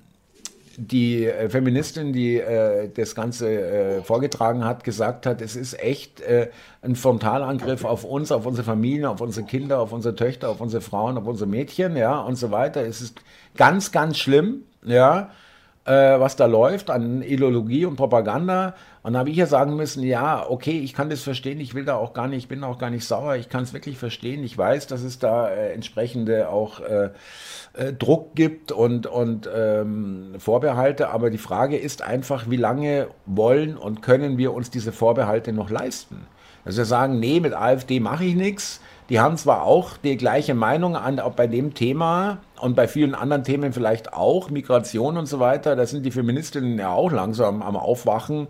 [0.77, 6.21] die äh, Feministin, die äh, das Ganze äh, vorgetragen hat, gesagt hat, es ist echt
[6.21, 6.51] äh,
[6.83, 10.83] ein Frontalangriff auf uns, auf unsere Familien, auf unsere Kinder, auf unsere Töchter, auf unsere
[10.83, 12.85] Frauen, auf unsere Mädchen, ja, und so weiter.
[12.87, 13.21] Es ist
[13.57, 15.31] ganz, ganz schlimm, ja.
[15.85, 18.75] Äh, was da läuft an Ideologie und Propaganda.
[19.03, 21.85] Und da habe ich ja sagen müssen, ja, okay, ich kann das verstehen, ich will
[21.85, 24.45] da auch gar nicht, ich bin auch gar nicht sauer, ich kann es wirklich verstehen.
[24.45, 27.11] Ich weiß, dass es da äh, entsprechende auch äh,
[27.75, 33.77] äh, Druck gibt und, und ähm, Vorbehalte, aber die Frage ist einfach, wie lange wollen
[33.77, 36.27] und können wir uns diese Vorbehalte noch leisten?
[36.65, 38.81] Dass wir sagen, nee, mit AfD mache ich nichts.
[39.13, 43.15] Die haben zwar auch die gleiche Meinung an, auch bei dem Thema und bei vielen
[43.15, 47.61] anderen Themen vielleicht auch, Migration und so weiter, da sind die Feministinnen ja auch langsam
[47.61, 48.49] am Aufwachen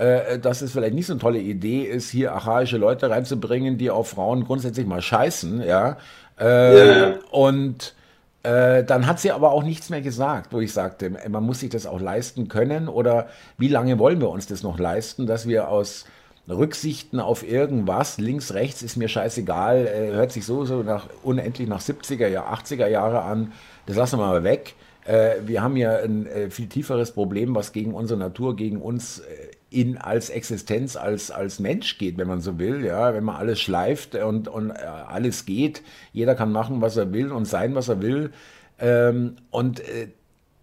[0.00, 3.90] äh, dass es vielleicht nicht so eine tolle Idee ist, hier archaische Leute reinzubringen, die
[3.90, 5.98] auf Frauen grundsätzlich mal scheißen, ja.
[6.40, 7.14] Äh, ja.
[7.30, 7.94] Und
[8.42, 11.70] äh, dann hat sie aber auch nichts mehr gesagt, wo ich sagte, man muss sich
[11.70, 15.68] das auch leisten können oder wie lange wollen wir uns das noch leisten, dass wir
[15.68, 16.06] aus
[16.50, 21.68] Rücksichten auf irgendwas, links, rechts ist mir scheißegal, äh, hört sich so, so nach, unendlich
[21.68, 23.52] nach 70er, ja, 80er Jahre an,
[23.86, 24.74] das lassen wir mal weg.
[25.04, 29.20] Äh, wir haben ja ein äh, viel tieferes Problem, was gegen unsere Natur, gegen uns
[29.20, 29.24] äh,
[29.70, 33.60] in als Existenz, als, als Mensch geht, wenn man so will, ja, wenn man alles
[33.60, 35.82] schleift und, und äh, alles geht,
[36.12, 38.32] jeder kann machen, was er will und sein, was er will.
[38.78, 40.08] Ähm, und äh,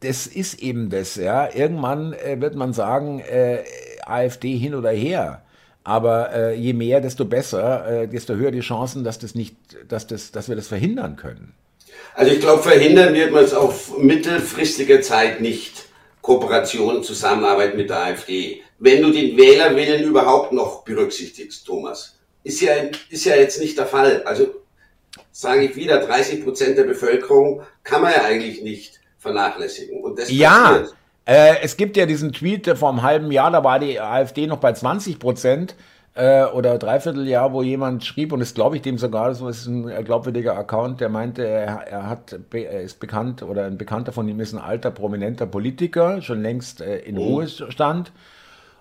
[0.02, 1.50] das ist eben das, ja.
[1.52, 3.24] Irgendwann wird man sagen,
[4.06, 5.42] AfD hin oder her.
[5.88, 9.56] Aber äh, je mehr, desto besser, äh, desto höher die Chancen, dass das nicht,
[9.88, 11.54] dass das, dass wir das verhindern können.
[12.14, 15.86] Also ich glaube, verhindern wird man es auf mittelfristige Zeit nicht.
[16.22, 22.16] Kooperation, Zusammenarbeit mit der AfD wenn du den Wählerwillen überhaupt noch berücksichtigst, Thomas.
[22.44, 22.74] Ist ja,
[23.10, 24.24] ist ja jetzt nicht der Fall.
[24.24, 24.48] Also
[25.32, 30.02] sage ich wieder, 30 Prozent der Bevölkerung kann man ja eigentlich nicht vernachlässigen.
[30.02, 30.86] Und das ja,
[31.28, 34.60] äh, es gibt ja diesen Tweet vor einem halben Jahr, da war die AfD noch
[34.60, 35.76] bei 20 Prozent
[36.16, 40.06] äh, oder Dreivierteljahr, wo jemand schrieb, und das glaube ich dem sogar, das ist ein
[40.06, 44.40] glaubwürdiger Account, der meinte, er, er, hat, er ist bekannt oder ein Bekannter von ihm
[44.40, 47.22] ist ein alter, prominenter Politiker, schon längst äh, in mhm.
[47.22, 48.14] Ruhestand.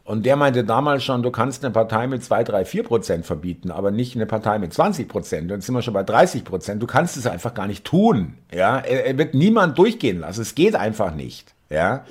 [0.05, 3.73] Und der meinte damals schon, du kannst eine Partei mit 2, 3, 4 Prozent verbieten,
[3.73, 5.51] aber nicht eine Partei mit 20 Prozent.
[5.51, 6.81] Dann sind wir schon bei 30 Prozent.
[6.81, 8.35] Du kannst es einfach gar nicht tun.
[8.55, 10.43] Ja, er, er wird niemand durchgehen lassen.
[10.43, 11.56] Es geht einfach nicht.
[11.69, 12.05] Ja.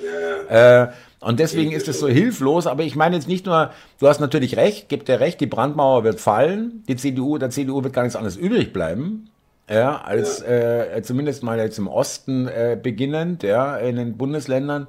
[0.48, 0.88] Äh,
[1.20, 2.66] und deswegen ist es so hilflos.
[2.66, 6.04] Aber ich meine jetzt nicht nur, du hast natürlich recht, gibt dir recht, die Brandmauer
[6.04, 6.84] wird fallen.
[6.88, 9.30] Die CDU, der CDU wird gar nichts anderes übrig bleiben.
[9.68, 10.40] Ja, als.
[10.42, 14.86] Äh, zumindest mal jetzt im Osten äh, beginnend, ja, in den Bundesländern.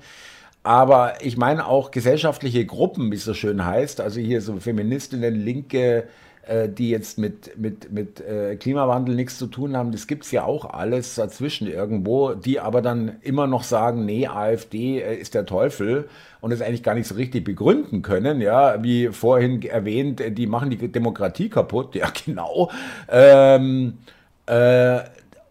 [0.64, 5.34] Aber ich meine auch gesellschaftliche Gruppen, wie es so schön heißt, also hier so Feministinnen,
[5.34, 6.10] Linke,
[6.48, 10.32] äh, die jetzt mit, mit, mit äh, Klimawandel nichts zu tun haben, das gibt es
[10.32, 15.34] ja auch alles dazwischen irgendwo, die aber dann immer noch sagen, nee, AfD äh, ist
[15.34, 16.08] der Teufel
[16.40, 20.70] und es eigentlich gar nicht so richtig begründen können, ja, wie vorhin erwähnt, die machen
[20.70, 22.72] die Demokratie kaputt, ja genau.
[23.10, 23.98] Ähm,
[24.46, 25.00] äh,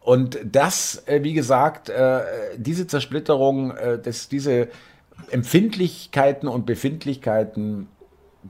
[0.01, 1.91] und das, wie gesagt,
[2.59, 4.69] diese Zersplitterung, das, diese
[5.33, 7.89] Empfindlichkeiten und Befindlichkeiten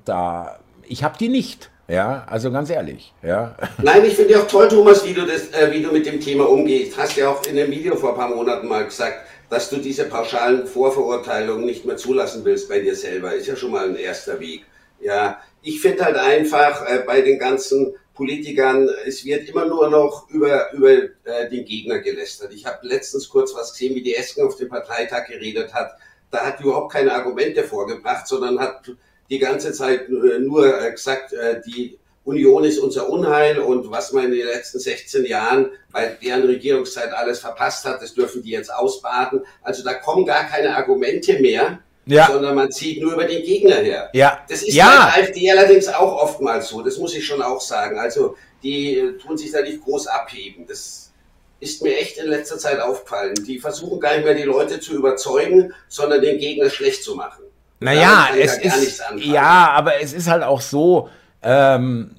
[0.04, 1.70] da, ich habe die nicht.
[1.88, 3.54] Ja, also ganz ehrlich, ja.
[3.80, 6.48] Nein, ich finde auch toll, Thomas, wie du das, äh, wie du mit dem Thema
[6.48, 6.96] umgehst.
[6.96, 10.04] Hast ja auch in einem Video vor ein paar Monaten mal gesagt, dass du diese
[10.04, 13.34] pauschalen Vorverurteilungen nicht mehr zulassen willst bei dir selber.
[13.34, 14.64] Ist ja schon mal ein erster Weg.
[15.00, 20.28] Ja, ich finde halt einfach äh, bei den ganzen Politikern, es wird immer nur noch
[20.30, 22.52] über, über äh, den Gegner gelästert.
[22.52, 25.92] Ich habe letztens kurz was gesehen, wie die Esken auf dem Parteitag geredet hat
[26.30, 28.90] da hat überhaupt keine Argumente vorgebracht, sondern hat
[29.30, 34.24] die ganze Zeit nur äh, gesagt, äh, die Union ist unser Unheil und was man
[34.24, 38.72] in den letzten 16 Jahren bei deren Regierungszeit alles verpasst hat, das dürfen die jetzt
[38.72, 39.42] ausbaden.
[39.62, 42.26] Also da kommen gar keine Argumente mehr, ja.
[42.26, 44.10] sondern man zieht nur über den Gegner her.
[44.12, 44.40] Ja.
[44.48, 44.86] Das ist ja.
[45.14, 47.96] bei der AfD allerdings auch oftmals so, das muss ich schon auch sagen.
[47.96, 50.66] Also die tun sich da nicht groß abheben.
[50.66, 51.12] Das
[51.60, 53.34] ist mir echt in letzter Zeit aufgefallen.
[53.46, 57.44] Die versuchen gar nicht mehr die Leute zu überzeugen, sondern den Gegner schlecht zu machen.
[57.80, 61.10] Naja, es ist, ja, aber es ist halt auch so,
[61.42, 62.12] ähm,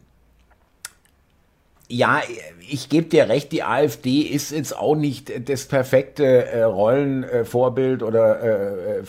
[1.87, 2.21] ja,
[2.69, 8.05] ich gebe dir recht, die AfD ist jetzt auch nicht das perfekte äh, Rollenvorbild äh,
[8.05, 9.03] oder äh,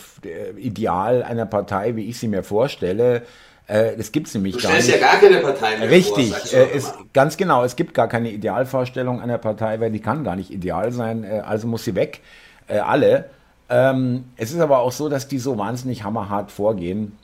[0.57, 3.23] Ideal einer Partei, wie ich sie mir vorstelle.
[3.67, 4.87] Äh, das gibt es nämlich du gar nicht.
[4.87, 7.63] Du stellst ja gar keine Partei mehr Richtig, vor, äh, es, ganz genau.
[7.63, 11.23] Es gibt gar keine Idealvorstellung einer Partei, weil die kann gar nicht ideal sein.
[11.23, 12.21] Äh, also muss sie weg.
[12.67, 13.29] Äh, alle.
[13.69, 17.17] Ähm, es ist aber auch so, dass die so wahnsinnig hammerhart vorgehen,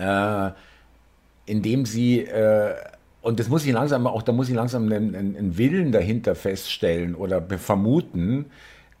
[0.00, 0.50] äh,
[1.46, 2.74] indem sie äh,
[3.22, 7.16] und das muss ich langsam auch, da muss ich langsam einen, einen Willen dahinter feststellen
[7.16, 8.46] oder vermuten,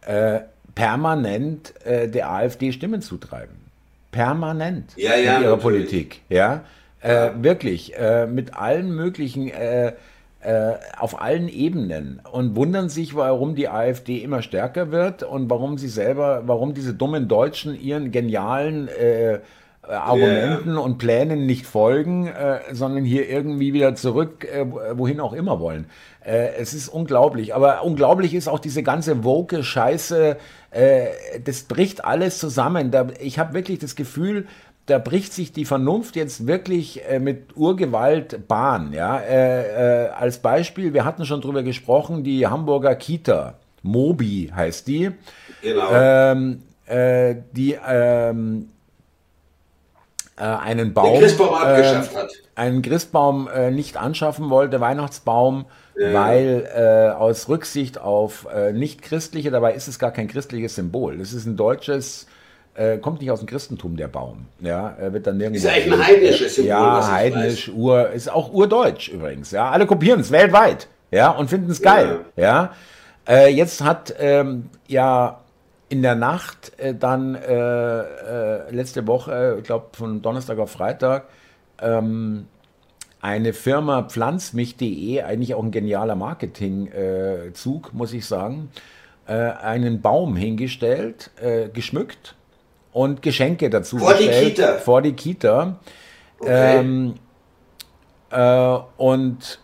[0.00, 0.40] äh,
[0.74, 3.66] permanent äh, der AfD Stimmen zutreiben
[4.16, 5.62] permanent ja, ja, in ihrer natürlich.
[5.62, 6.22] Politik.
[6.30, 6.64] Ja,
[7.02, 9.48] äh, wirklich äh, mit allen möglichen
[10.46, 15.76] äh, auf allen Ebenen und wundern sich, warum die AfD immer stärker wird und warum
[15.76, 19.40] sie selber, warum diese dummen Deutschen ihren genialen äh,
[19.82, 20.80] Argumenten yeah.
[20.80, 24.64] und Plänen nicht folgen, äh, sondern hier irgendwie wieder zurück, äh,
[24.96, 25.86] wohin auch immer wollen.
[26.24, 27.54] Äh, es ist unglaublich.
[27.54, 30.36] Aber unglaublich ist auch diese ganze woke Scheiße.
[30.70, 31.06] Äh,
[31.44, 32.90] das bricht alles zusammen.
[32.90, 34.46] Da, ich habe wirklich das Gefühl,
[34.86, 38.92] da bricht sich die Vernunft jetzt wirklich äh, mit Urgewalt Bahn.
[38.92, 39.18] Ja?
[39.18, 45.10] Äh, äh, als Beispiel, wir hatten schon drüber gesprochen, die Hamburger Kita, Mobi heißt die.
[45.60, 45.88] Genau.
[45.92, 48.68] Ähm, äh, die ähm,
[50.36, 52.30] äh, einen Baum, Den Christbaum abgeschafft hat.
[52.54, 55.64] einen Christbaum nicht anschaffen wollte, Weihnachtsbaum,
[55.98, 56.12] ja.
[56.12, 61.20] weil aus Rücksicht auf nicht christliche, dabei ist es gar kein christliches Symbol.
[61.20, 62.26] Es ist ein deutsches
[62.76, 64.46] äh, kommt nicht aus dem Christentum, der Baum.
[64.60, 65.66] Ja, er wird dann nirgendwo.
[65.66, 66.68] Ist eigentlich ein heidnisches Symbol.
[66.68, 69.50] Ja, heidnisch, Ur, ist auch urdeutsch übrigens.
[69.50, 70.88] Ja, alle kopieren es weltweit.
[71.10, 72.20] Ja, und finden es geil.
[72.36, 72.72] Ja, ja.
[73.28, 75.40] Äh, jetzt hat ähm, ja
[75.88, 81.28] in der Nacht äh, dann äh, äh, letzte Woche, ich glaube von Donnerstag auf Freitag,
[81.80, 82.46] ähm,
[83.20, 88.70] eine Firma pflanzmich.de, eigentlich auch ein genialer Marketingzug, muss ich sagen,
[89.26, 91.30] äh, einen Baum hingestellt,
[91.72, 92.35] geschmückt
[92.96, 94.42] und Geschenke dazu vor gestellt.
[94.42, 94.78] Die Kita.
[94.78, 95.76] Vor die Kita.
[96.38, 96.78] Okay.
[96.78, 97.14] Ähm,
[98.30, 99.60] äh, und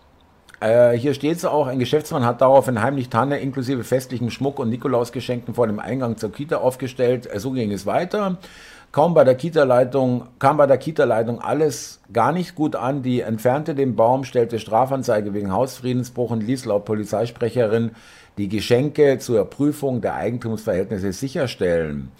[0.60, 4.68] äh, hier steht es auch, ein Geschäftsmann hat daraufhin heimlich Tanne inklusive festlichem Schmuck und
[4.68, 7.26] Nikolausgeschenken vor dem Eingang zur Kita aufgestellt.
[7.32, 8.36] Äh, so ging es weiter.
[8.92, 13.02] Kaum bei der Kita-Leitung, kam bei der Kita-Leitung alles gar nicht gut an.
[13.02, 17.92] Die entfernte den Baum, stellte Strafanzeige wegen Hausfriedensbruch und ließ laut Polizeisprecherin
[18.36, 22.12] die Geschenke zur Prüfung der Eigentumsverhältnisse sicherstellen.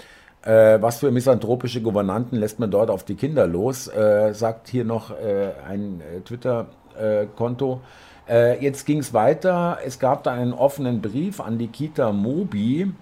[0.42, 4.84] Äh, was für misanthropische Gouvernanten lässt man dort auf die Kinder los, äh, sagt hier
[4.84, 7.80] noch äh, ein äh, Twitter-Konto.
[8.28, 9.78] Äh, jetzt ging es weiter.
[9.84, 12.92] Es gab da einen offenen Brief an die Kita Mobi.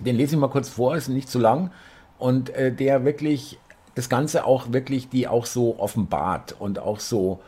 [0.00, 1.70] Den lese ich mal kurz vor, ist nicht zu lang.
[2.18, 3.58] Und äh, der wirklich
[3.94, 7.40] das Ganze auch wirklich, die auch so offenbart und auch so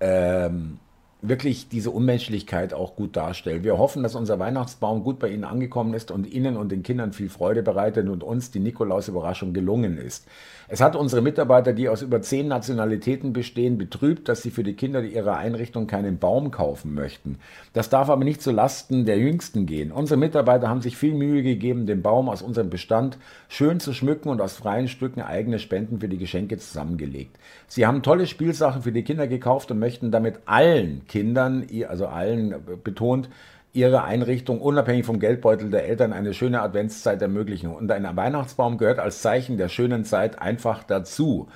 [0.00, 0.78] ähm,
[1.22, 3.64] wirklich diese Unmenschlichkeit auch gut darstellt.
[3.64, 7.12] Wir hoffen, dass unser Weihnachtsbaum gut bei Ihnen angekommen ist und Ihnen und den Kindern
[7.12, 10.26] viel Freude bereitet und uns die Nikolaus-Überraschung gelungen ist.
[10.68, 14.74] Es hat unsere Mitarbeiter, die aus über zehn Nationalitäten bestehen, betrübt, dass sie für die
[14.74, 17.38] Kinder ihrer Einrichtung keinen Baum kaufen möchten.
[17.72, 19.92] Das darf aber nicht zu Lasten der Jüngsten gehen.
[19.92, 23.16] Unsere Mitarbeiter haben sich viel Mühe gegeben, den Baum aus unserem Bestand
[23.48, 27.36] schön zu schmücken und aus freien Stücken eigene Spenden für die Geschenke zusammengelegt.
[27.68, 31.15] Sie haben tolle Spielsachen für die Kinder gekauft und möchten damit allen Kindern,
[31.88, 33.28] also allen betont,
[33.72, 37.70] ihre Einrichtung unabhängig vom Geldbeutel der Eltern eine schöne Adventszeit ermöglichen.
[37.70, 41.48] Und ein Weihnachtsbaum gehört als Zeichen der schönen Zeit einfach dazu.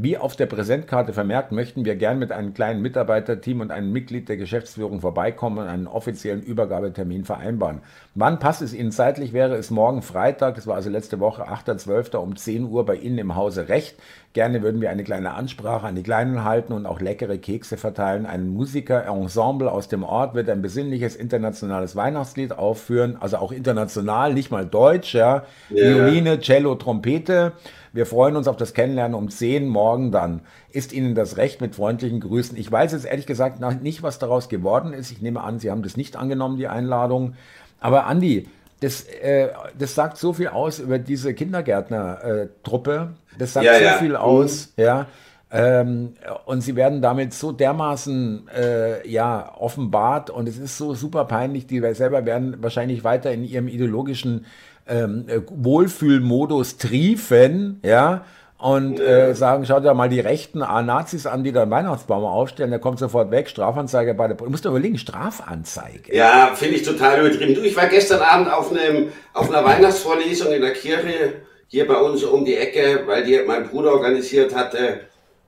[0.00, 4.28] Wie auf der Präsentkarte vermerkt, möchten wir gern mit einem kleinen Mitarbeiterteam und einem Mitglied
[4.28, 7.80] der Geschäftsführung vorbeikommen und einen offiziellen Übergabetermin vereinbaren.
[8.14, 9.32] Wann passt es Ihnen zeitlich?
[9.32, 12.16] Wäre es morgen Freitag, das war also letzte Woche, 8.12.
[12.18, 13.96] um 10 Uhr bei Ihnen im Hause recht.
[14.34, 18.24] Gerne würden wir eine kleine Ansprache an die Kleinen halten und auch leckere Kekse verteilen.
[18.24, 24.52] Ein Musiker-Ensemble aus dem Ort wird ein besinnliches internationales Weihnachtslied aufführen, also auch international, nicht
[24.52, 25.42] mal deutsch, ja.
[25.72, 26.06] Yeah.
[26.06, 27.54] Violine, Cello, Trompete.
[27.98, 30.42] Wir freuen uns auf das Kennenlernen um 10 morgen dann.
[30.70, 32.56] Ist Ihnen das recht mit freundlichen Grüßen?
[32.56, 35.10] Ich weiß jetzt ehrlich gesagt nicht, was daraus geworden ist.
[35.10, 37.34] Ich nehme an, Sie haben das nicht angenommen, die Einladung.
[37.80, 38.46] Aber Andi,
[38.78, 43.14] das, äh, das sagt so viel aus über diese Kindergärtner-Truppe.
[43.36, 43.92] das sagt ja, so ja.
[43.94, 44.84] viel aus, mhm.
[44.84, 45.06] ja.
[45.50, 46.12] Ähm,
[46.44, 51.66] und sie werden damit so dermaßen äh, ja, offenbart und es ist so super peinlich,
[51.66, 54.44] die selber werden wahrscheinlich weiter in ihrem ideologischen
[54.88, 58.24] ähm, äh, Wohlfühlmodus triefen, ja,
[58.58, 62.70] und äh, sagen, schaut dir mal die rechten Nazis an, die da einen Weihnachtsbaum aufstellen,
[62.70, 64.46] der kommt sofort weg, Strafanzeige bei der Polizei.
[64.46, 66.14] Du musst überlegen, Strafanzeige.
[66.14, 67.54] Ja, finde ich total übertrieben.
[67.54, 71.34] Du, ich war gestern Abend auf, einem, auf einer Weihnachtsvorlesung in der Kirche,
[71.68, 75.02] hier bei uns um die Ecke, weil die mein Bruder organisiert hatte.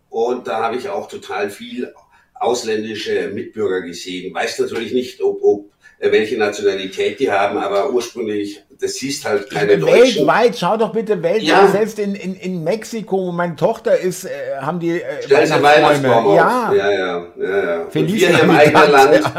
[0.09, 1.93] Und da habe ich auch total viel
[2.35, 4.33] ausländische Mitbürger gesehen.
[4.33, 9.77] Weiß natürlich nicht, ob, ob welche Nationalität die haben, aber ursprünglich, das siehst halt keine
[9.77, 10.27] Deutschen.
[10.27, 11.69] Weltweit, schau doch bitte weltweit, ja.
[11.69, 16.73] selbst in, in, in Mexiko, wo meine Tochter ist, äh, haben die äh, Weihnachtsbaum ja.
[16.73, 17.83] ja, ja, ja, ja.
[17.83, 19.33] Und wir im eigenen Land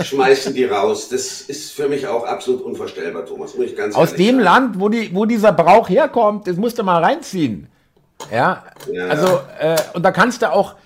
[0.00, 1.08] schmeißen die raus.
[1.08, 4.40] Das ist für mich auch absolut unvorstellbar, Thomas, muss ich ganz Aus dem sagen.
[4.40, 7.68] Land, wo, die, wo dieser Brauch herkommt, das musst du mal reinziehen.
[8.30, 10.76] Ja, ja also, äh, und da kannst du auch,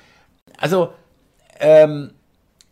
[0.57, 0.95] also,
[1.59, 2.13] ähm,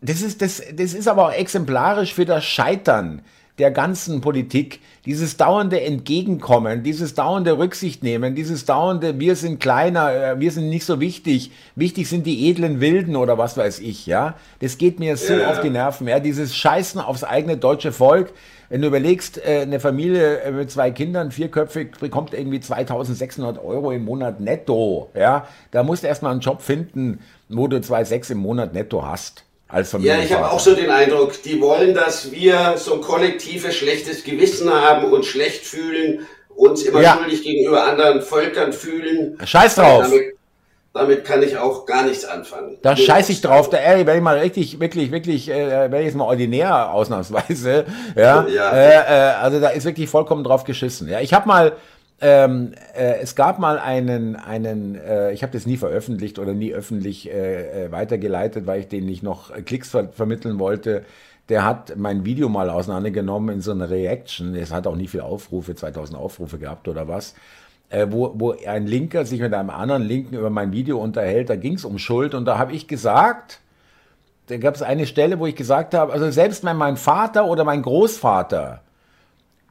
[0.00, 3.22] das ist, das, das ist aber auch exemplarisch für das Scheitern
[3.58, 10.12] der ganzen Politik, dieses dauernde Entgegenkommen, dieses dauernde Rücksicht nehmen, dieses dauernde, wir sind kleiner,
[10.12, 14.06] äh, wir sind nicht so wichtig, wichtig sind die edlen Wilden oder was weiß ich,
[14.06, 14.34] ja.
[14.60, 15.50] Das geht mir so ja.
[15.50, 16.20] auf die Nerven, ja.
[16.20, 18.32] Dieses Scheißen aufs eigene deutsche Volk.
[18.68, 23.90] Wenn du überlegst, äh, eine Familie äh, mit zwei Kindern, vierköpfig, bekommt irgendwie 2600 Euro
[23.92, 25.48] im Monat netto, ja.
[25.72, 29.47] Da musst du erstmal einen Job finden, wo du 2,6 im Monat netto hast.
[29.68, 33.76] Als ja, ich habe auch so den Eindruck, die wollen, dass wir so ein kollektives
[33.76, 36.26] schlechtes Gewissen haben und schlecht fühlen,
[36.56, 37.18] uns immer ja.
[37.18, 39.38] schuldig gegenüber anderen Völkern fühlen.
[39.44, 40.04] Scheiß drauf.
[40.04, 40.36] Damit,
[40.94, 42.78] damit kann ich auch gar nichts anfangen.
[42.80, 43.68] Da scheiß ich drauf.
[43.68, 47.84] Da werde ich mal richtig, wirklich, wirklich, äh, werde ich jetzt mal ordinär ausnahmsweise.
[48.16, 48.70] Ja, ja.
[48.72, 51.08] Äh, äh, also da ist wirklich vollkommen drauf geschissen.
[51.08, 51.76] Ja, ich habe mal
[52.20, 56.72] ähm, äh, es gab mal einen, einen äh, ich habe das nie veröffentlicht oder nie
[56.72, 61.04] öffentlich äh, äh weitergeleitet, weil ich den nicht noch Klicks ver vermitteln wollte.
[61.48, 64.54] Der hat mein Video mal auseinandergenommen in so einer Reaction.
[64.54, 67.34] Es hat auch nie viele Aufrufe, 2000 Aufrufe gehabt oder was.
[67.90, 71.48] Äh, wo, wo ein Linker sich mit einem anderen Linken über mein Video unterhält.
[71.48, 73.60] Da ging es um Schuld und da habe ich gesagt,
[74.48, 77.64] da gab es eine Stelle, wo ich gesagt habe, also selbst wenn mein Vater oder
[77.64, 78.82] mein Großvater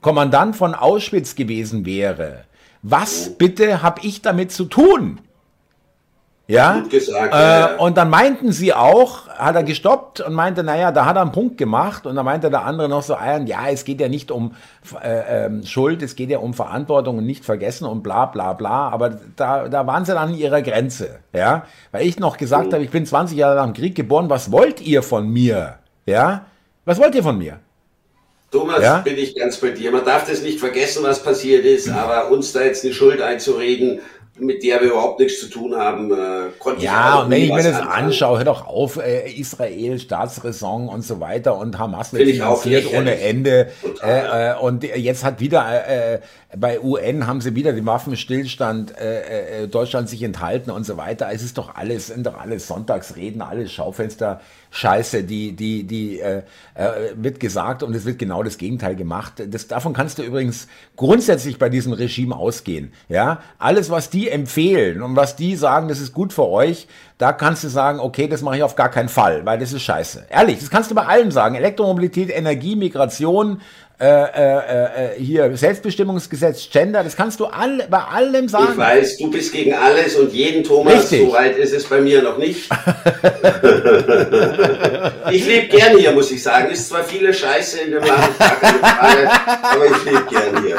[0.07, 2.45] Kommandant von Auschwitz gewesen wäre,
[2.81, 5.19] was bitte habe ich damit zu tun?
[6.47, 10.93] Ja, gesagt, äh, ja, und dann meinten sie auch, hat er gestoppt und meinte, naja,
[10.93, 12.05] da hat er einen Punkt gemacht.
[12.05, 14.53] Und dann meinte der andere noch so ein, ja, es geht ja nicht um
[15.03, 18.87] äh, äh, Schuld, es geht ja um Verantwortung und nicht vergessen und bla bla bla,
[18.87, 22.75] aber da, da waren sie dann an ihrer Grenze, ja, weil ich noch gesagt mhm.
[22.75, 26.45] habe, ich bin 20 Jahre nach dem Krieg geboren, was wollt ihr von mir, ja,
[26.85, 27.59] was wollt ihr von mir?
[28.51, 28.99] Thomas, ja?
[28.99, 29.91] bin ich ganz bei dir.
[29.91, 33.99] Man darf das nicht vergessen, was passiert ist, aber uns da jetzt eine Schuld einzureden,
[34.39, 37.51] mit der wir überhaupt nichts zu tun haben, äh, konnte ja, ich und wenn ich
[37.51, 42.29] mir das anschaue, hör doch auf, äh, Israel, Staatsräson und so weiter und Hamas wird
[42.29, 43.71] finanziert ohne Ende.
[44.03, 46.19] Äh, äh, und jetzt hat wieder äh,
[46.55, 51.27] bei UN haben sie wieder den Waffenstillstand äh, äh, Deutschland sich enthalten und so weiter.
[51.31, 54.39] Es ist doch alles, sind doch alles Sonntagsreden, alles Schaufenster.
[54.71, 56.43] Scheiße, die, die, die äh,
[56.75, 59.43] äh, wird gesagt und es wird genau das Gegenteil gemacht.
[59.45, 62.93] Das, davon kannst du übrigens grundsätzlich bei diesem Regime ausgehen.
[63.09, 67.33] Ja, alles, was die empfehlen und was die sagen, das ist gut für euch, da
[67.33, 70.27] kannst du sagen, okay, das mache ich auf gar keinen Fall, weil das ist scheiße.
[70.29, 71.55] Ehrlich, das kannst du bei allen sagen.
[71.55, 73.61] Elektromobilität, Energie, Migration,
[73.99, 78.73] äh, äh, äh, hier Selbstbestimmungsgesetz, Gender, das kannst du all, bei allem sagen.
[78.73, 81.21] Ich weiß, du bist gegen alles und jeden Thomas, Richtig.
[81.21, 82.69] so weit ist es bei mir noch nicht.
[85.31, 86.69] ich lebe gern hier, muss ich sagen.
[86.69, 89.31] Ist zwar viele Scheiße in dem Land, Frage,
[89.63, 90.77] aber ich lebe gern hier.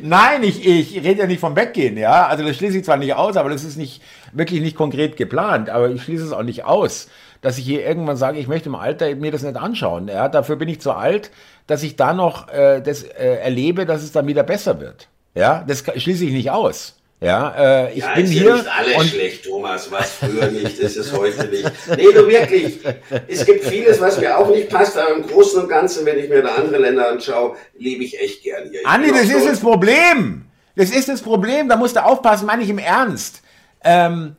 [0.00, 2.26] Nein, ich, ich rede ja nicht vom Weggehen, ja.
[2.26, 4.00] Also das schließe ich zwar nicht aus, aber das ist nicht
[4.32, 7.08] wirklich nicht konkret geplant, aber ich schließe es auch nicht aus
[7.40, 10.08] dass ich hier irgendwann sage, ich möchte im Alter mir das nicht anschauen.
[10.08, 11.30] Ja, dafür bin ich zu alt,
[11.66, 15.08] dass ich da noch äh, das äh, erlebe, dass es dann wieder besser wird.
[15.34, 16.94] Ja, das schließe ich nicht aus.
[17.20, 18.48] Ja, äh, ich ja, bin ist hier.
[18.48, 19.90] Ja nicht alles schlecht, Thomas.
[19.90, 21.70] Was früher nicht, ist es heute nicht.
[21.96, 22.78] Nee, du wirklich.
[23.26, 26.28] Es gibt vieles, was mir auch nicht passt, aber im Großen und Ganzen, wenn ich
[26.28, 28.80] mir da andere Länder anschaue, lebe ich echt gern hier.
[28.80, 30.44] Ich Andi, das ist das Problem.
[30.76, 31.68] Das ist das Problem.
[31.68, 33.42] Da musst du aufpassen, meine ich im Ernst.
[33.84, 34.36] Ähm,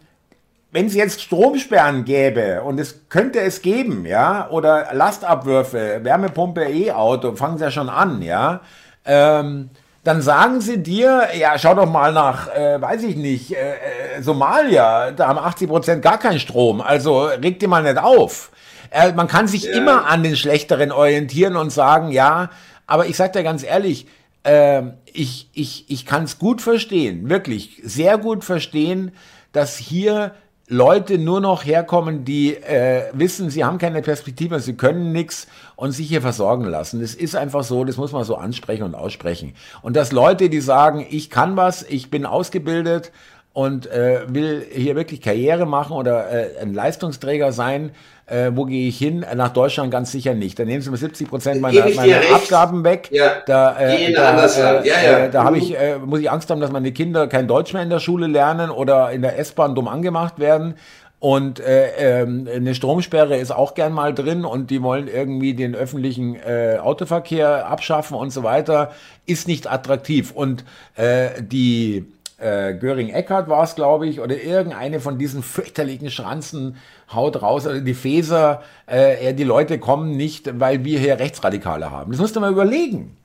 [0.71, 7.35] wenn es jetzt Stromsperren gäbe, und es könnte es geben, ja, oder Lastabwürfe, Wärmepumpe, E-Auto,
[7.35, 8.61] fangen sie ja schon an, ja,
[9.05, 9.71] ähm,
[10.03, 13.73] dann sagen sie dir, ja, schau doch mal nach, äh, weiß ich nicht, äh,
[14.17, 18.51] äh Somalia, da haben 80 Prozent gar keinen Strom, also reg dir mal nicht auf.
[18.91, 19.71] Äh, man kann sich ja.
[19.73, 22.49] immer an den Schlechteren orientieren und sagen, ja,
[22.87, 24.07] aber ich sag dir ganz ehrlich,
[24.43, 29.11] äh, ich, ich, ich kann es gut verstehen, wirklich sehr gut verstehen,
[29.51, 30.33] dass hier
[30.71, 35.91] Leute nur noch herkommen, die äh, wissen, sie haben keine Perspektive, sie können nichts und
[35.93, 37.01] sich hier versorgen lassen.
[37.01, 39.55] Das ist einfach so, das muss man so ansprechen und aussprechen.
[39.81, 43.11] Und dass Leute, die sagen, ich kann was, ich bin ausgebildet
[43.51, 47.91] und äh, will hier wirklich Karriere machen oder äh, ein Leistungsträger sein,
[48.29, 49.25] äh, wo gehe ich hin?
[49.35, 50.59] Nach Deutschland ganz sicher nicht.
[50.59, 53.09] Da nehmen sie mir 70 Prozent meiner, meiner Abgaben weg.
[53.11, 55.17] Ja, da äh, da, äh, ja, ja.
[55.19, 57.83] Äh, da habe ich, äh, muss ich Angst haben, dass meine Kinder kein Deutsch mehr
[57.83, 60.75] in der Schule lernen oder in der S-Bahn dumm angemacht werden.
[61.19, 65.75] Und äh, ähm, eine Stromsperre ist auch gern mal drin und die wollen irgendwie den
[65.75, 68.91] öffentlichen äh, Autoverkehr abschaffen und so weiter.
[69.25, 70.31] Ist nicht attraktiv.
[70.31, 70.63] Und
[70.95, 72.05] äh, die
[72.39, 76.77] äh, Göring-Eckardt war es, glaube ich, oder irgendeine von diesen fürchterlichen Schranzen
[77.13, 82.11] haut raus, also die Feser, äh, die Leute kommen nicht, weil wir hier Rechtsradikale haben.
[82.11, 83.17] Das musst du mal überlegen.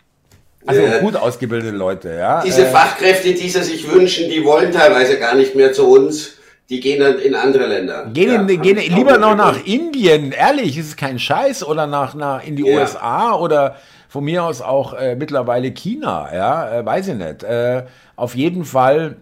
[0.66, 2.43] Also äh, gut ausgebildete Leute, ja.
[2.43, 6.38] Diese äh, Fachkräfte, die sie sich wünschen, die wollen teilweise gar nicht mehr zu uns.
[6.70, 8.11] die gehen dann in andere Länder.
[8.12, 12.14] Gehen, ja, in, gehen lieber noch nach Indien, ehrlich, ist es kein Scheiß, oder nach,
[12.14, 12.80] nach in die ja.
[12.80, 13.76] USA oder
[14.09, 17.43] von mir aus auch äh, mittlerweile China, ja, äh, weiß ich nicht.
[17.43, 17.84] Äh,
[18.16, 19.16] auf jeden Fall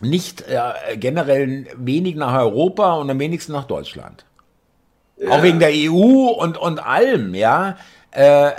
[0.00, 4.24] nicht äh, generell wenig nach Europa und am wenigsten nach Deutschland.
[5.16, 5.30] Ja.
[5.30, 7.76] Auch wegen der EU und, und allem, ja.
[8.10, 8.50] Äh,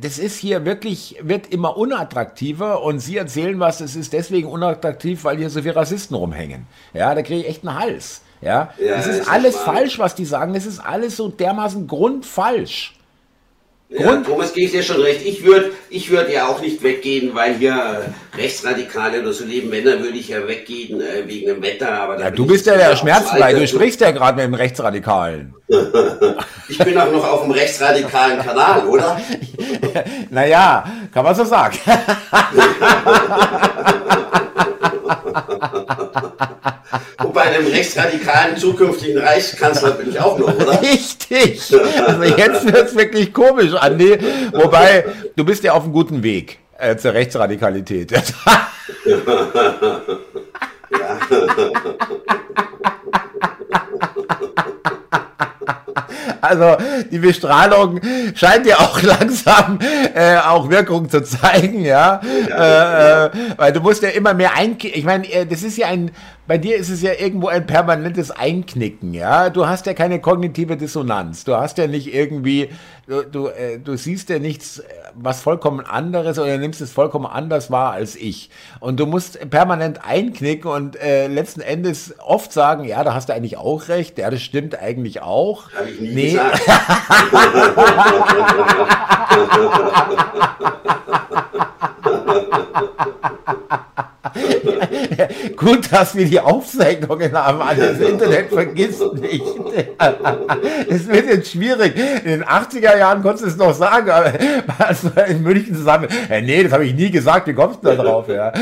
[0.00, 5.24] das ist hier wirklich, wird immer unattraktiver und Sie erzählen was, es ist deswegen unattraktiv,
[5.24, 6.66] weil hier so viele Rassisten rumhängen.
[6.92, 8.22] Ja, da kriege ich echt einen Hals.
[8.40, 10.54] Ja, ja das ist, ist alles falsch, was die sagen.
[10.54, 12.95] Das ist alles so dermaßen grundfalsch.
[13.88, 15.24] Ja, Thomas, gehe ich dir schon recht.
[15.24, 19.70] Ich würde ich würd ja auch nicht weggehen, weil hier Rechtsradikale oder so leben.
[19.70, 21.92] Männer würde ich ja weggehen äh, wegen dem Wetter.
[21.92, 23.54] Aber ja, du bist ja der schmerzfrei.
[23.54, 25.54] Du sprichst ja gerade mit dem Rechtsradikalen.
[26.68, 29.20] ich bin auch noch auf dem rechtsradikalen Kanal, oder?
[30.30, 30.84] naja,
[31.14, 31.78] kann man so sagen.
[37.18, 40.80] Und bei einem rechtsradikalen zukünftigen Reichskanzler bin ich auch noch, oder?
[40.82, 41.60] Richtig.
[42.06, 44.18] Also jetzt wird es wirklich komisch, Andi.
[44.52, 45.04] Wobei,
[45.34, 48.12] du bist ja auf einem guten Weg äh, zur Rechtsradikalität.
[49.04, 49.22] ja.
[56.40, 56.76] Also
[57.10, 58.00] die Bestrahlung
[58.34, 59.78] scheint ja auch langsam
[60.14, 62.20] äh, auch Wirkung zu zeigen, ja.
[62.48, 65.76] ja, äh, äh, weil du musst ja immer mehr ein, ich meine, äh, das ist
[65.76, 66.10] ja ein,
[66.46, 69.50] bei dir ist es ja irgendwo ein permanentes Einknicken, ja.
[69.50, 71.44] Du hast ja keine kognitive Dissonanz.
[71.44, 72.70] Du hast ja nicht irgendwie,
[73.06, 74.82] du, du, äh, du siehst ja nichts,
[75.14, 78.50] was vollkommen anderes oder nimmst es vollkommen anders wahr als ich.
[78.80, 83.34] Und du musst permanent einknicken und äh, letzten Endes oft sagen, ja, da hast du
[83.34, 85.70] eigentlich auch recht, ja, das stimmt eigentlich auch.
[85.72, 86.30] Hab ich nie nee.
[86.32, 86.60] gesagt.
[95.56, 97.78] Gut, dass wir die Aufzeichnungen haben.
[97.78, 99.44] Das Internet vergisst nicht.
[100.88, 101.94] Es wird jetzt schwierig.
[101.96, 104.32] In den 80er Jahren konntest du es noch sagen, aber
[104.78, 106.08] also in München zusammen.
[106.28, 107.46] Ja, nee, das habe ich nie gesagt.
[107.46, 108.28] Wie kommst du da drauf?
[108.28, 108.52] Ja?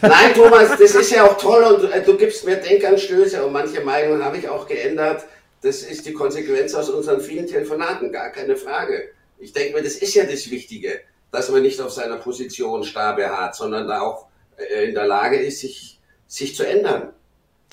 [0.00, 3.80] Nein, Thomas, das ist ja auch toll und äh, du gibst mir Denkanstöße und manche
[3.80, 5.24] Meinungen habe ich auch geändert.
[5.62, 9.10] Das ist die Konsequenz aus unseren vielen Telefonaten, gar keine Frage.
[9.38, 11.00] Ich denke mir, das ist ja das Wichtige,
[11.30, 14.31] dass man nicht auf seiner Position starr beharrt, sondern da auch äh,
[14.86, 17.08] in der Lage ist, sich, sich zu ändern.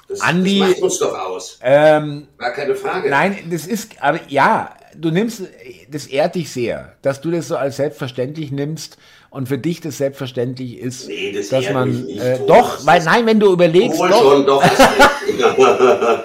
[0.07, 1.59] Das, Andi, das macht uns doch aus.
[1.61, 3.09] Ähm, War keine Frage.
[3.09, 5.43] Nein, das ist, aber ja, du nimmst,
[5.89, 8.97] das ehrt dich sehr, dass du das so als selbstverständlich nimmst
[9.29, 13.27] und für dich das selbstverständlich ist, nee, das dass man nicht, äh, doch, weil nein,
[13.27, 14.63] wenn du überlegst, doch, schon, doch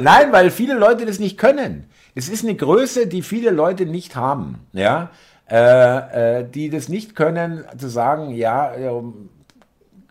[0.00, 1.88] nein, weil viele Leute das nicht können.
[2.16, 5.10] Es ist eine Größe, die viele Leute nicht haben, ja
[5.50, 8.72] äh, äh, die das nicht können, zu sagen, ja,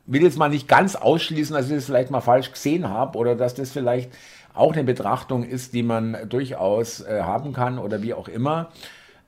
[0.07, 3.35] will jetzt mal nicht ganz ausschließen, dass ich das vielleicht mal falsch gesehen habe oder
[3.35, 4.11] dass das vielleicht
[4.53, 8.71] auch eine Betrachtung ist, die man durchaus äh, haben kann oder wie auch immer.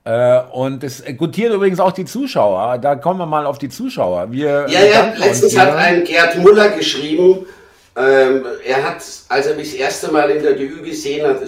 [0.05, 2.80] Äh, und das gutieren übrigens auch die Zuschauer.
[2.80, 4.32] Da kommen wir mal auf die Zuschauer.
[4.32, 7.45] Wir ja, ja, letztens hat ein Gerd Muller geschrieben,
[7.95, 11.41] ähm, er hat, als er mich das erste Mal in der DÜ gesehen hat,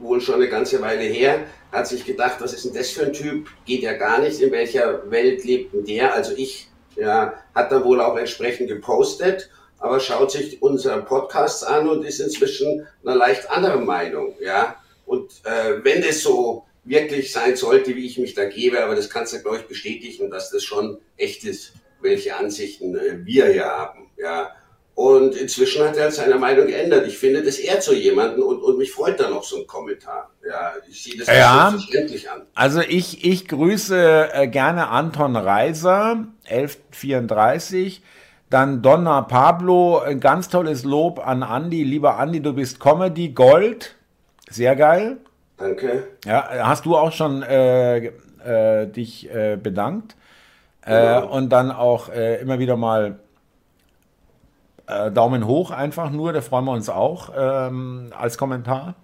[0.00, 3.12] wohl schon eine ganze Weile her, hat sich gedacht, was ist denn das für ein
[3.12, 3.48] Typ?
[3.66, 4.40] Geht ja gar nicht.
[4.40, 6.14] In welcher Welt lebt denn der?
[6.14, 11.88] Also ich, ja, hat dann wohl auch entsprechend gepostet, aber schaut sich unsere Podcasts an
[11.88, 14.76] und ist inzwischen einer leicht anderen Meinung, ja.
[15.06, 19.10] Und äh, wenn das so wirklich sein sollte, wie ich mich da gebe, aber das
[19.10, 23.66] kannst du, glaube ich, bestätigen, dass das schon echt ist, welche Ansichten äh, wir hier
[23.66, 24.50] haben, ja.
[24.98, 27.06] Und inzwischen hat er seine Meinung geändert.
[27.06, 30.30] Ich finde, das ehrt so jemanden und, und mich freut dann noch so ein Kommentar.
[30.44, 32.42] Ja, ich sehe das ja, selbstverständlich an.
[32.56, 38.02] Also ich, ich grüße äh, gerne Anton Reiser, 1134.
[38.50, 41.84] Dann Donna Pablo, ein ganz tolles Lob an Andy.
[41.84, 43.94] Lieber Andy, du bist Comedy Gold.
[44.50, 45.18] Sehr geil.
[45.58, 46.08] Danke.
[46.24, 50.16] Ja, hast du auch schon äh, äh, dich äh, bedankt.
[50.84, 51.28] Genau.
[51.28, 53.18] und dann auch äh, immer wieder mal
[54.88, 58.94] äh, Daumen hoch einfach nur, da freuen wir uns auch ähm, als Kommentar.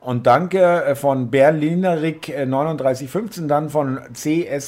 [0.00, 4.60] Und danke äh, von Berlinerik 3915, äh, dann von CSQNKA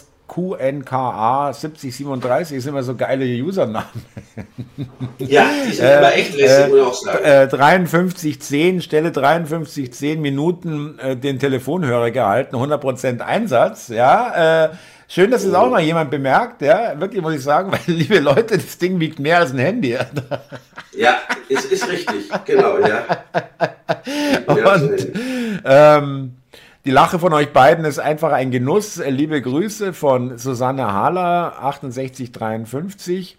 [1.52, 3.88] 7037, sind immer so geile Usernamen.
[5.18, 7.24] Ja, die sind äh, immer echt lässig, muss ich auch sagen.
[7.24, 14.68] Äh, 5310, Stelle 5310 Minuten äh, den Telefonhörer gehalten, 100% Einsatz, ja, äh,
[15.06, 18.56] Schön, dass es auch mal jemand bemerkt, ja, wirklich muss ich sagen, weil, liebe Leute,
[18.56, 19.96] das Ding wiegt mehr als ein Handy.
[20.96, 21.16] Ja,
[21.48, 23.04] es ist richtig, genau, ja.
[24.46, 25.08] Und
[25.64, 26.36] ähm,
[26.84, 29.02] die Lache von euch beiden ist einfach ein Genuss.
[29.04, 33.36] Liebe Grüße von Susanne Hahler, 6853.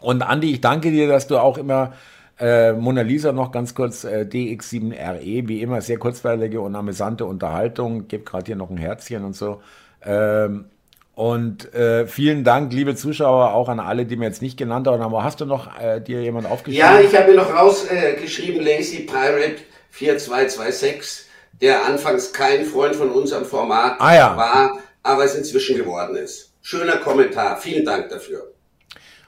[0.00, 1.94] Und Andi, ich danke dir, dass du auch immer
[2.38, 8.06] äh, Mona Lisa noch ganz kurz, äh, DX7RE, wie immer sehr kurzweilige und amüsante Unterhaltung.
[8.06, 9.62] Gib gerade hier noch ein Herzchen und so.
[10.06, 10.66] Ähm,
[11.14, 15.02] und äh, vielen Dank, liebe Zuschauer, auch an alle, die mir jetzt nicht genannt haben.
[15.02, 16.86] Aber hast du noch äh, dir jemand aufgeschrieben?
[16.86, 21.26] Ja, ich habe mir noch rausgeschrieben, äh, Lazy Pirate 4226,
[21.62, 24.36] der anfangs kein Freund von unserem Format ah, ja.
[24.36, 26.52] war, aber es inzwischen geworden ist.
[26.60, 27.56] Schöner Kommentar.
[27.56, 28.52] Vielen Dank dafür.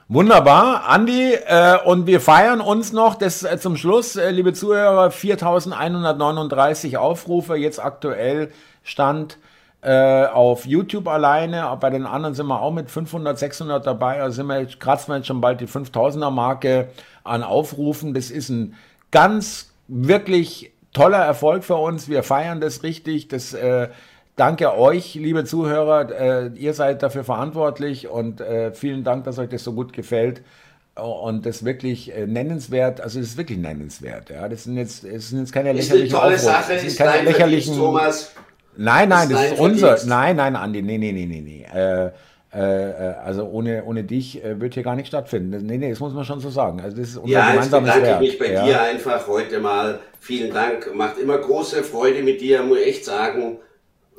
[0.09, 5.09] Wunderbar, Andi, äh, und wir feiern uns noch das äh, zum Schluss, äh, liebe Zuhörer,
[5.09, 8.51] 4139 Aufrufe, jetzt aktuell
[8.83, 9.37] Stand
[9.81, 14.35] äh, auf YouTube alleine, bei den anderen sind wir auch mit 500, 600 dabei, also
[14.35, 16.89] sind wir, kratzen wir jetzt schon bald die 5000er Marke
[17.23, 18.75] an Aufrufen, das ist ein
[19.11, 23.89] ganz, wirklich toller Erfolg für uns, wir feiern das richtig, das äh,
[24.39, 26.09] danke euch, liebe Zuhörer.
[26.11, 30.41] Äh, ihr seid dafür verantwortlich und äh, vielen Dank, dass euch das so gut gefällt.
[30.95, 34.29] Und das wirklich äh, nennenswert, also es ist wirklich nennenswert.
[34.29, 36.97] Ja, das sind jetzt, es sind jetzt keine lächerlichen ist eine tolle Sache, das sind
[36.97, 37.77] keine lächerlichen.
[37.77, 38.33] Thomas.
[38.79, 39.97] Nein, nein, das, das ist unser.
[40.05, 41.65] Nein, nein, Andi, nee, nee, nee, nee, nee.
[41.73, 42.11] Äh,
[42.51, 45.65] äh, also ohne, ohne dich äh, wird hier gar nicht stattfinden.
[45.65, 46.79] Nee, nee, das muss man schon so sagen.
[46.79, 48.65] Also das ist unser ja, gemeinsames jetzt bedanke ich mich bei ja.
[48.65, 49.99] dir einfach heute mal.
[50.21, 50.95] Vielen Dank.
[50.95, 53.57] Macht immer große Freude mit dir, muss ich echt sagen.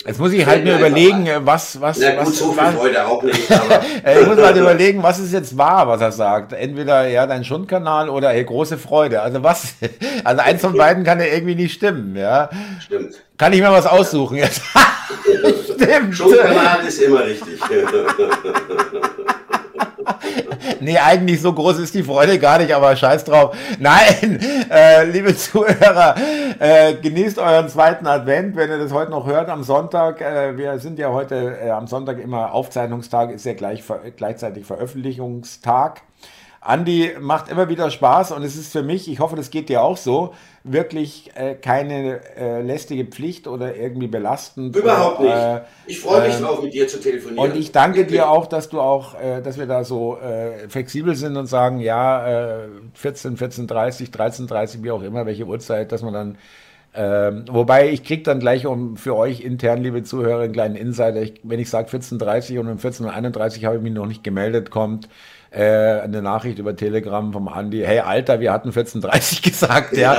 [0.06, 3.22] Jetzt muss ich halt mir überlegen, was, was, Na gut, was, so viel Freude auch
[3.22, 3.52] nicht.
[3.52, 6.54] Aber ich muss halt überlegen, was ist jetzt wahr, was er sagt.
[6.54, 9.20] Entweder ja dein Schundkanal oder hey, große Freude.
[9.20, 9.74] Also was,
[10.24, 12.48] also eins von beiden kann ja irgendwie nicht stimmen, ja.
[12.82, 13.22] Stimmt.
[13.36, 14.62] Kann ich mir was aussuchen jetzt?
[15.64, 16.16] Stimmt.
[16.16, 17.60] Schundkanal ist immer richtig.
[20.80, 23.56] Nee, eigentlich so groß ist die Freude gar nicht, aber scheiß drauf.
[23.78, 24.38] Nein,
[24.70, 26.14] äh, liebe Zuhörer,
[26.58, 30.20] äh, genießt euren zweiten Advent, wenn ihr das heute noch hört am Sonntag.
[30.20, 33.82] Äh, wir sind ja heute äh, am Sonntag immer Aufzeichnungstag, ist ja gleich,
[34.16, 36.02] gleichzeitig Veröffentlichungstag.
[36.62, 39.82] Andi macht immer wieder Spaß und es ist für mich, ich hoffe, das geht dir
[39.82, 44.76] auch so, wirklich äh, keine äh, lästige Pflicht oder irgendwie belastend.
[44.76, 45.32] Überhaupt nicht.
[45.32, 47.50] Äh, ich freue mich äh, drauf, mit dir zu telefonieren.
[47.50, 51.16] Und ich danke dir auch, dass du auch, äh, dass wir da so äh, flexibel
[51.16, 56.38] sind und sagen, ja, 14, 14.30, 13.30, wie auch immer, welche Uhrzeit, dass man dann
[56.92, 61.22] ähm, wobei ich kriege dann gleich um für euch intern, liebe Zuhörer, einen kleinen Insider.
[61.22, 65.08] Ich, wenn ich sage 14.30 und um 14.31 habe ich mich noch nicht gemeldet, kommt
[65.50, 70.16] äh, eine Nachricht über Telegram vom Andi, hey Alter, wir hatten 14.30 gesagt, ja.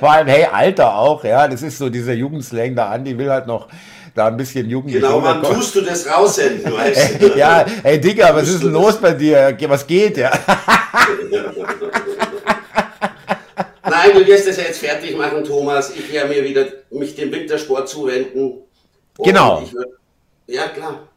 [0.00, 3.46] Vor allem, hey Alter auch, ja, das ist so dieser Jugendslang, der Andi will halt
[3.46, 3.68] noch
[4.14, 7.28] da ein bisschen jugendlich Genau, wann tust du das raussenden, weißt du?
[7.38, 9.56] ja, hey Digga, was ist denn los bei dir?
[9.68, 10.32] Was geht, ja?
[13.88, 15.94] Nein, du wirst das ja jetzt fertig machen, Thomas.
[15.94, 18.62] Ich werde mir wieder mich dem Wintersport zuwenden.
[19.18, 19.62] genau.
[19.70, 19.86] Würd,
[20.46, 21.09] ja, klar.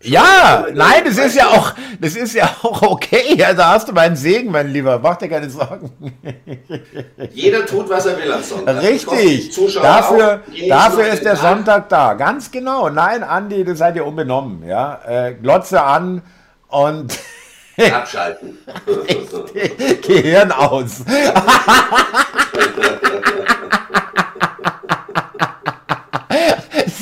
[0.00, 3.34] Ja, nein, das ist ja auch, das ist ja auch okay.
[3.36, 5.00] Ja, da hast du meinen Segen, mein Lieber.
[5.00, 5.90] Mach dir keine Sorgen.
[7.32, 8.80] Jeder tut, was er will am Sonntag.
[8.80, 9.50] Richtig.
[9.74, 11.42] Dafür, dafür ist der Tag.
[11.42, 12.14] Sonntag da.
[12.14, 12.88] Ganz genau.
[12.90, 14.62] Nein, Andi, das seid ihr unbenommen.
[14.64, 16.22] Ja, äh, Glotze an
[16.68, 17.18] und
[17.92, 18.56] abschalten.
[20.06, 21.02] Gehirn aus.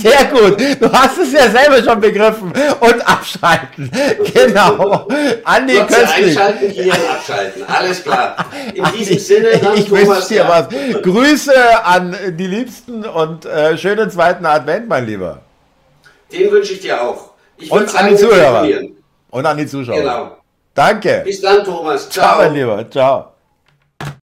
[0.01, 0.61] Sehr gut.
[0.81, 2.53] Du hast es ja selber schon begriffen.
[2.81, 3.91] Und abschalten.
[4.33, 5.09] Genau.
[5.45, 6.39] Andi Köstlich.
[6.39, 7.63] Einschalten, hier abschalten.
[7.67, 8.37] Alles klar.
[8.75, 10.69] In Andi, diesem Sinne, ich wünsche dir was.
[11.03, 15.41] Grüße an die Liebsten und äh, schönen zweiten Advent, mein Lieber.
[16.33, 17.31] Den wünsche ich dir auch.
[17.57, 18.69] Ich und an die Zuhörer.
[19.31, 19.97] Und an die Zuschauer.
[19.99, 20.37] Genau.
[20.75, 21.23] Danke.
[21.25, 22.09] Bis dann, Thomas.
[22.11, 22.27] Ciao.
[22.27, 22.91] Ciao, mein Lieber.
[22.91, 23.36] Ciao.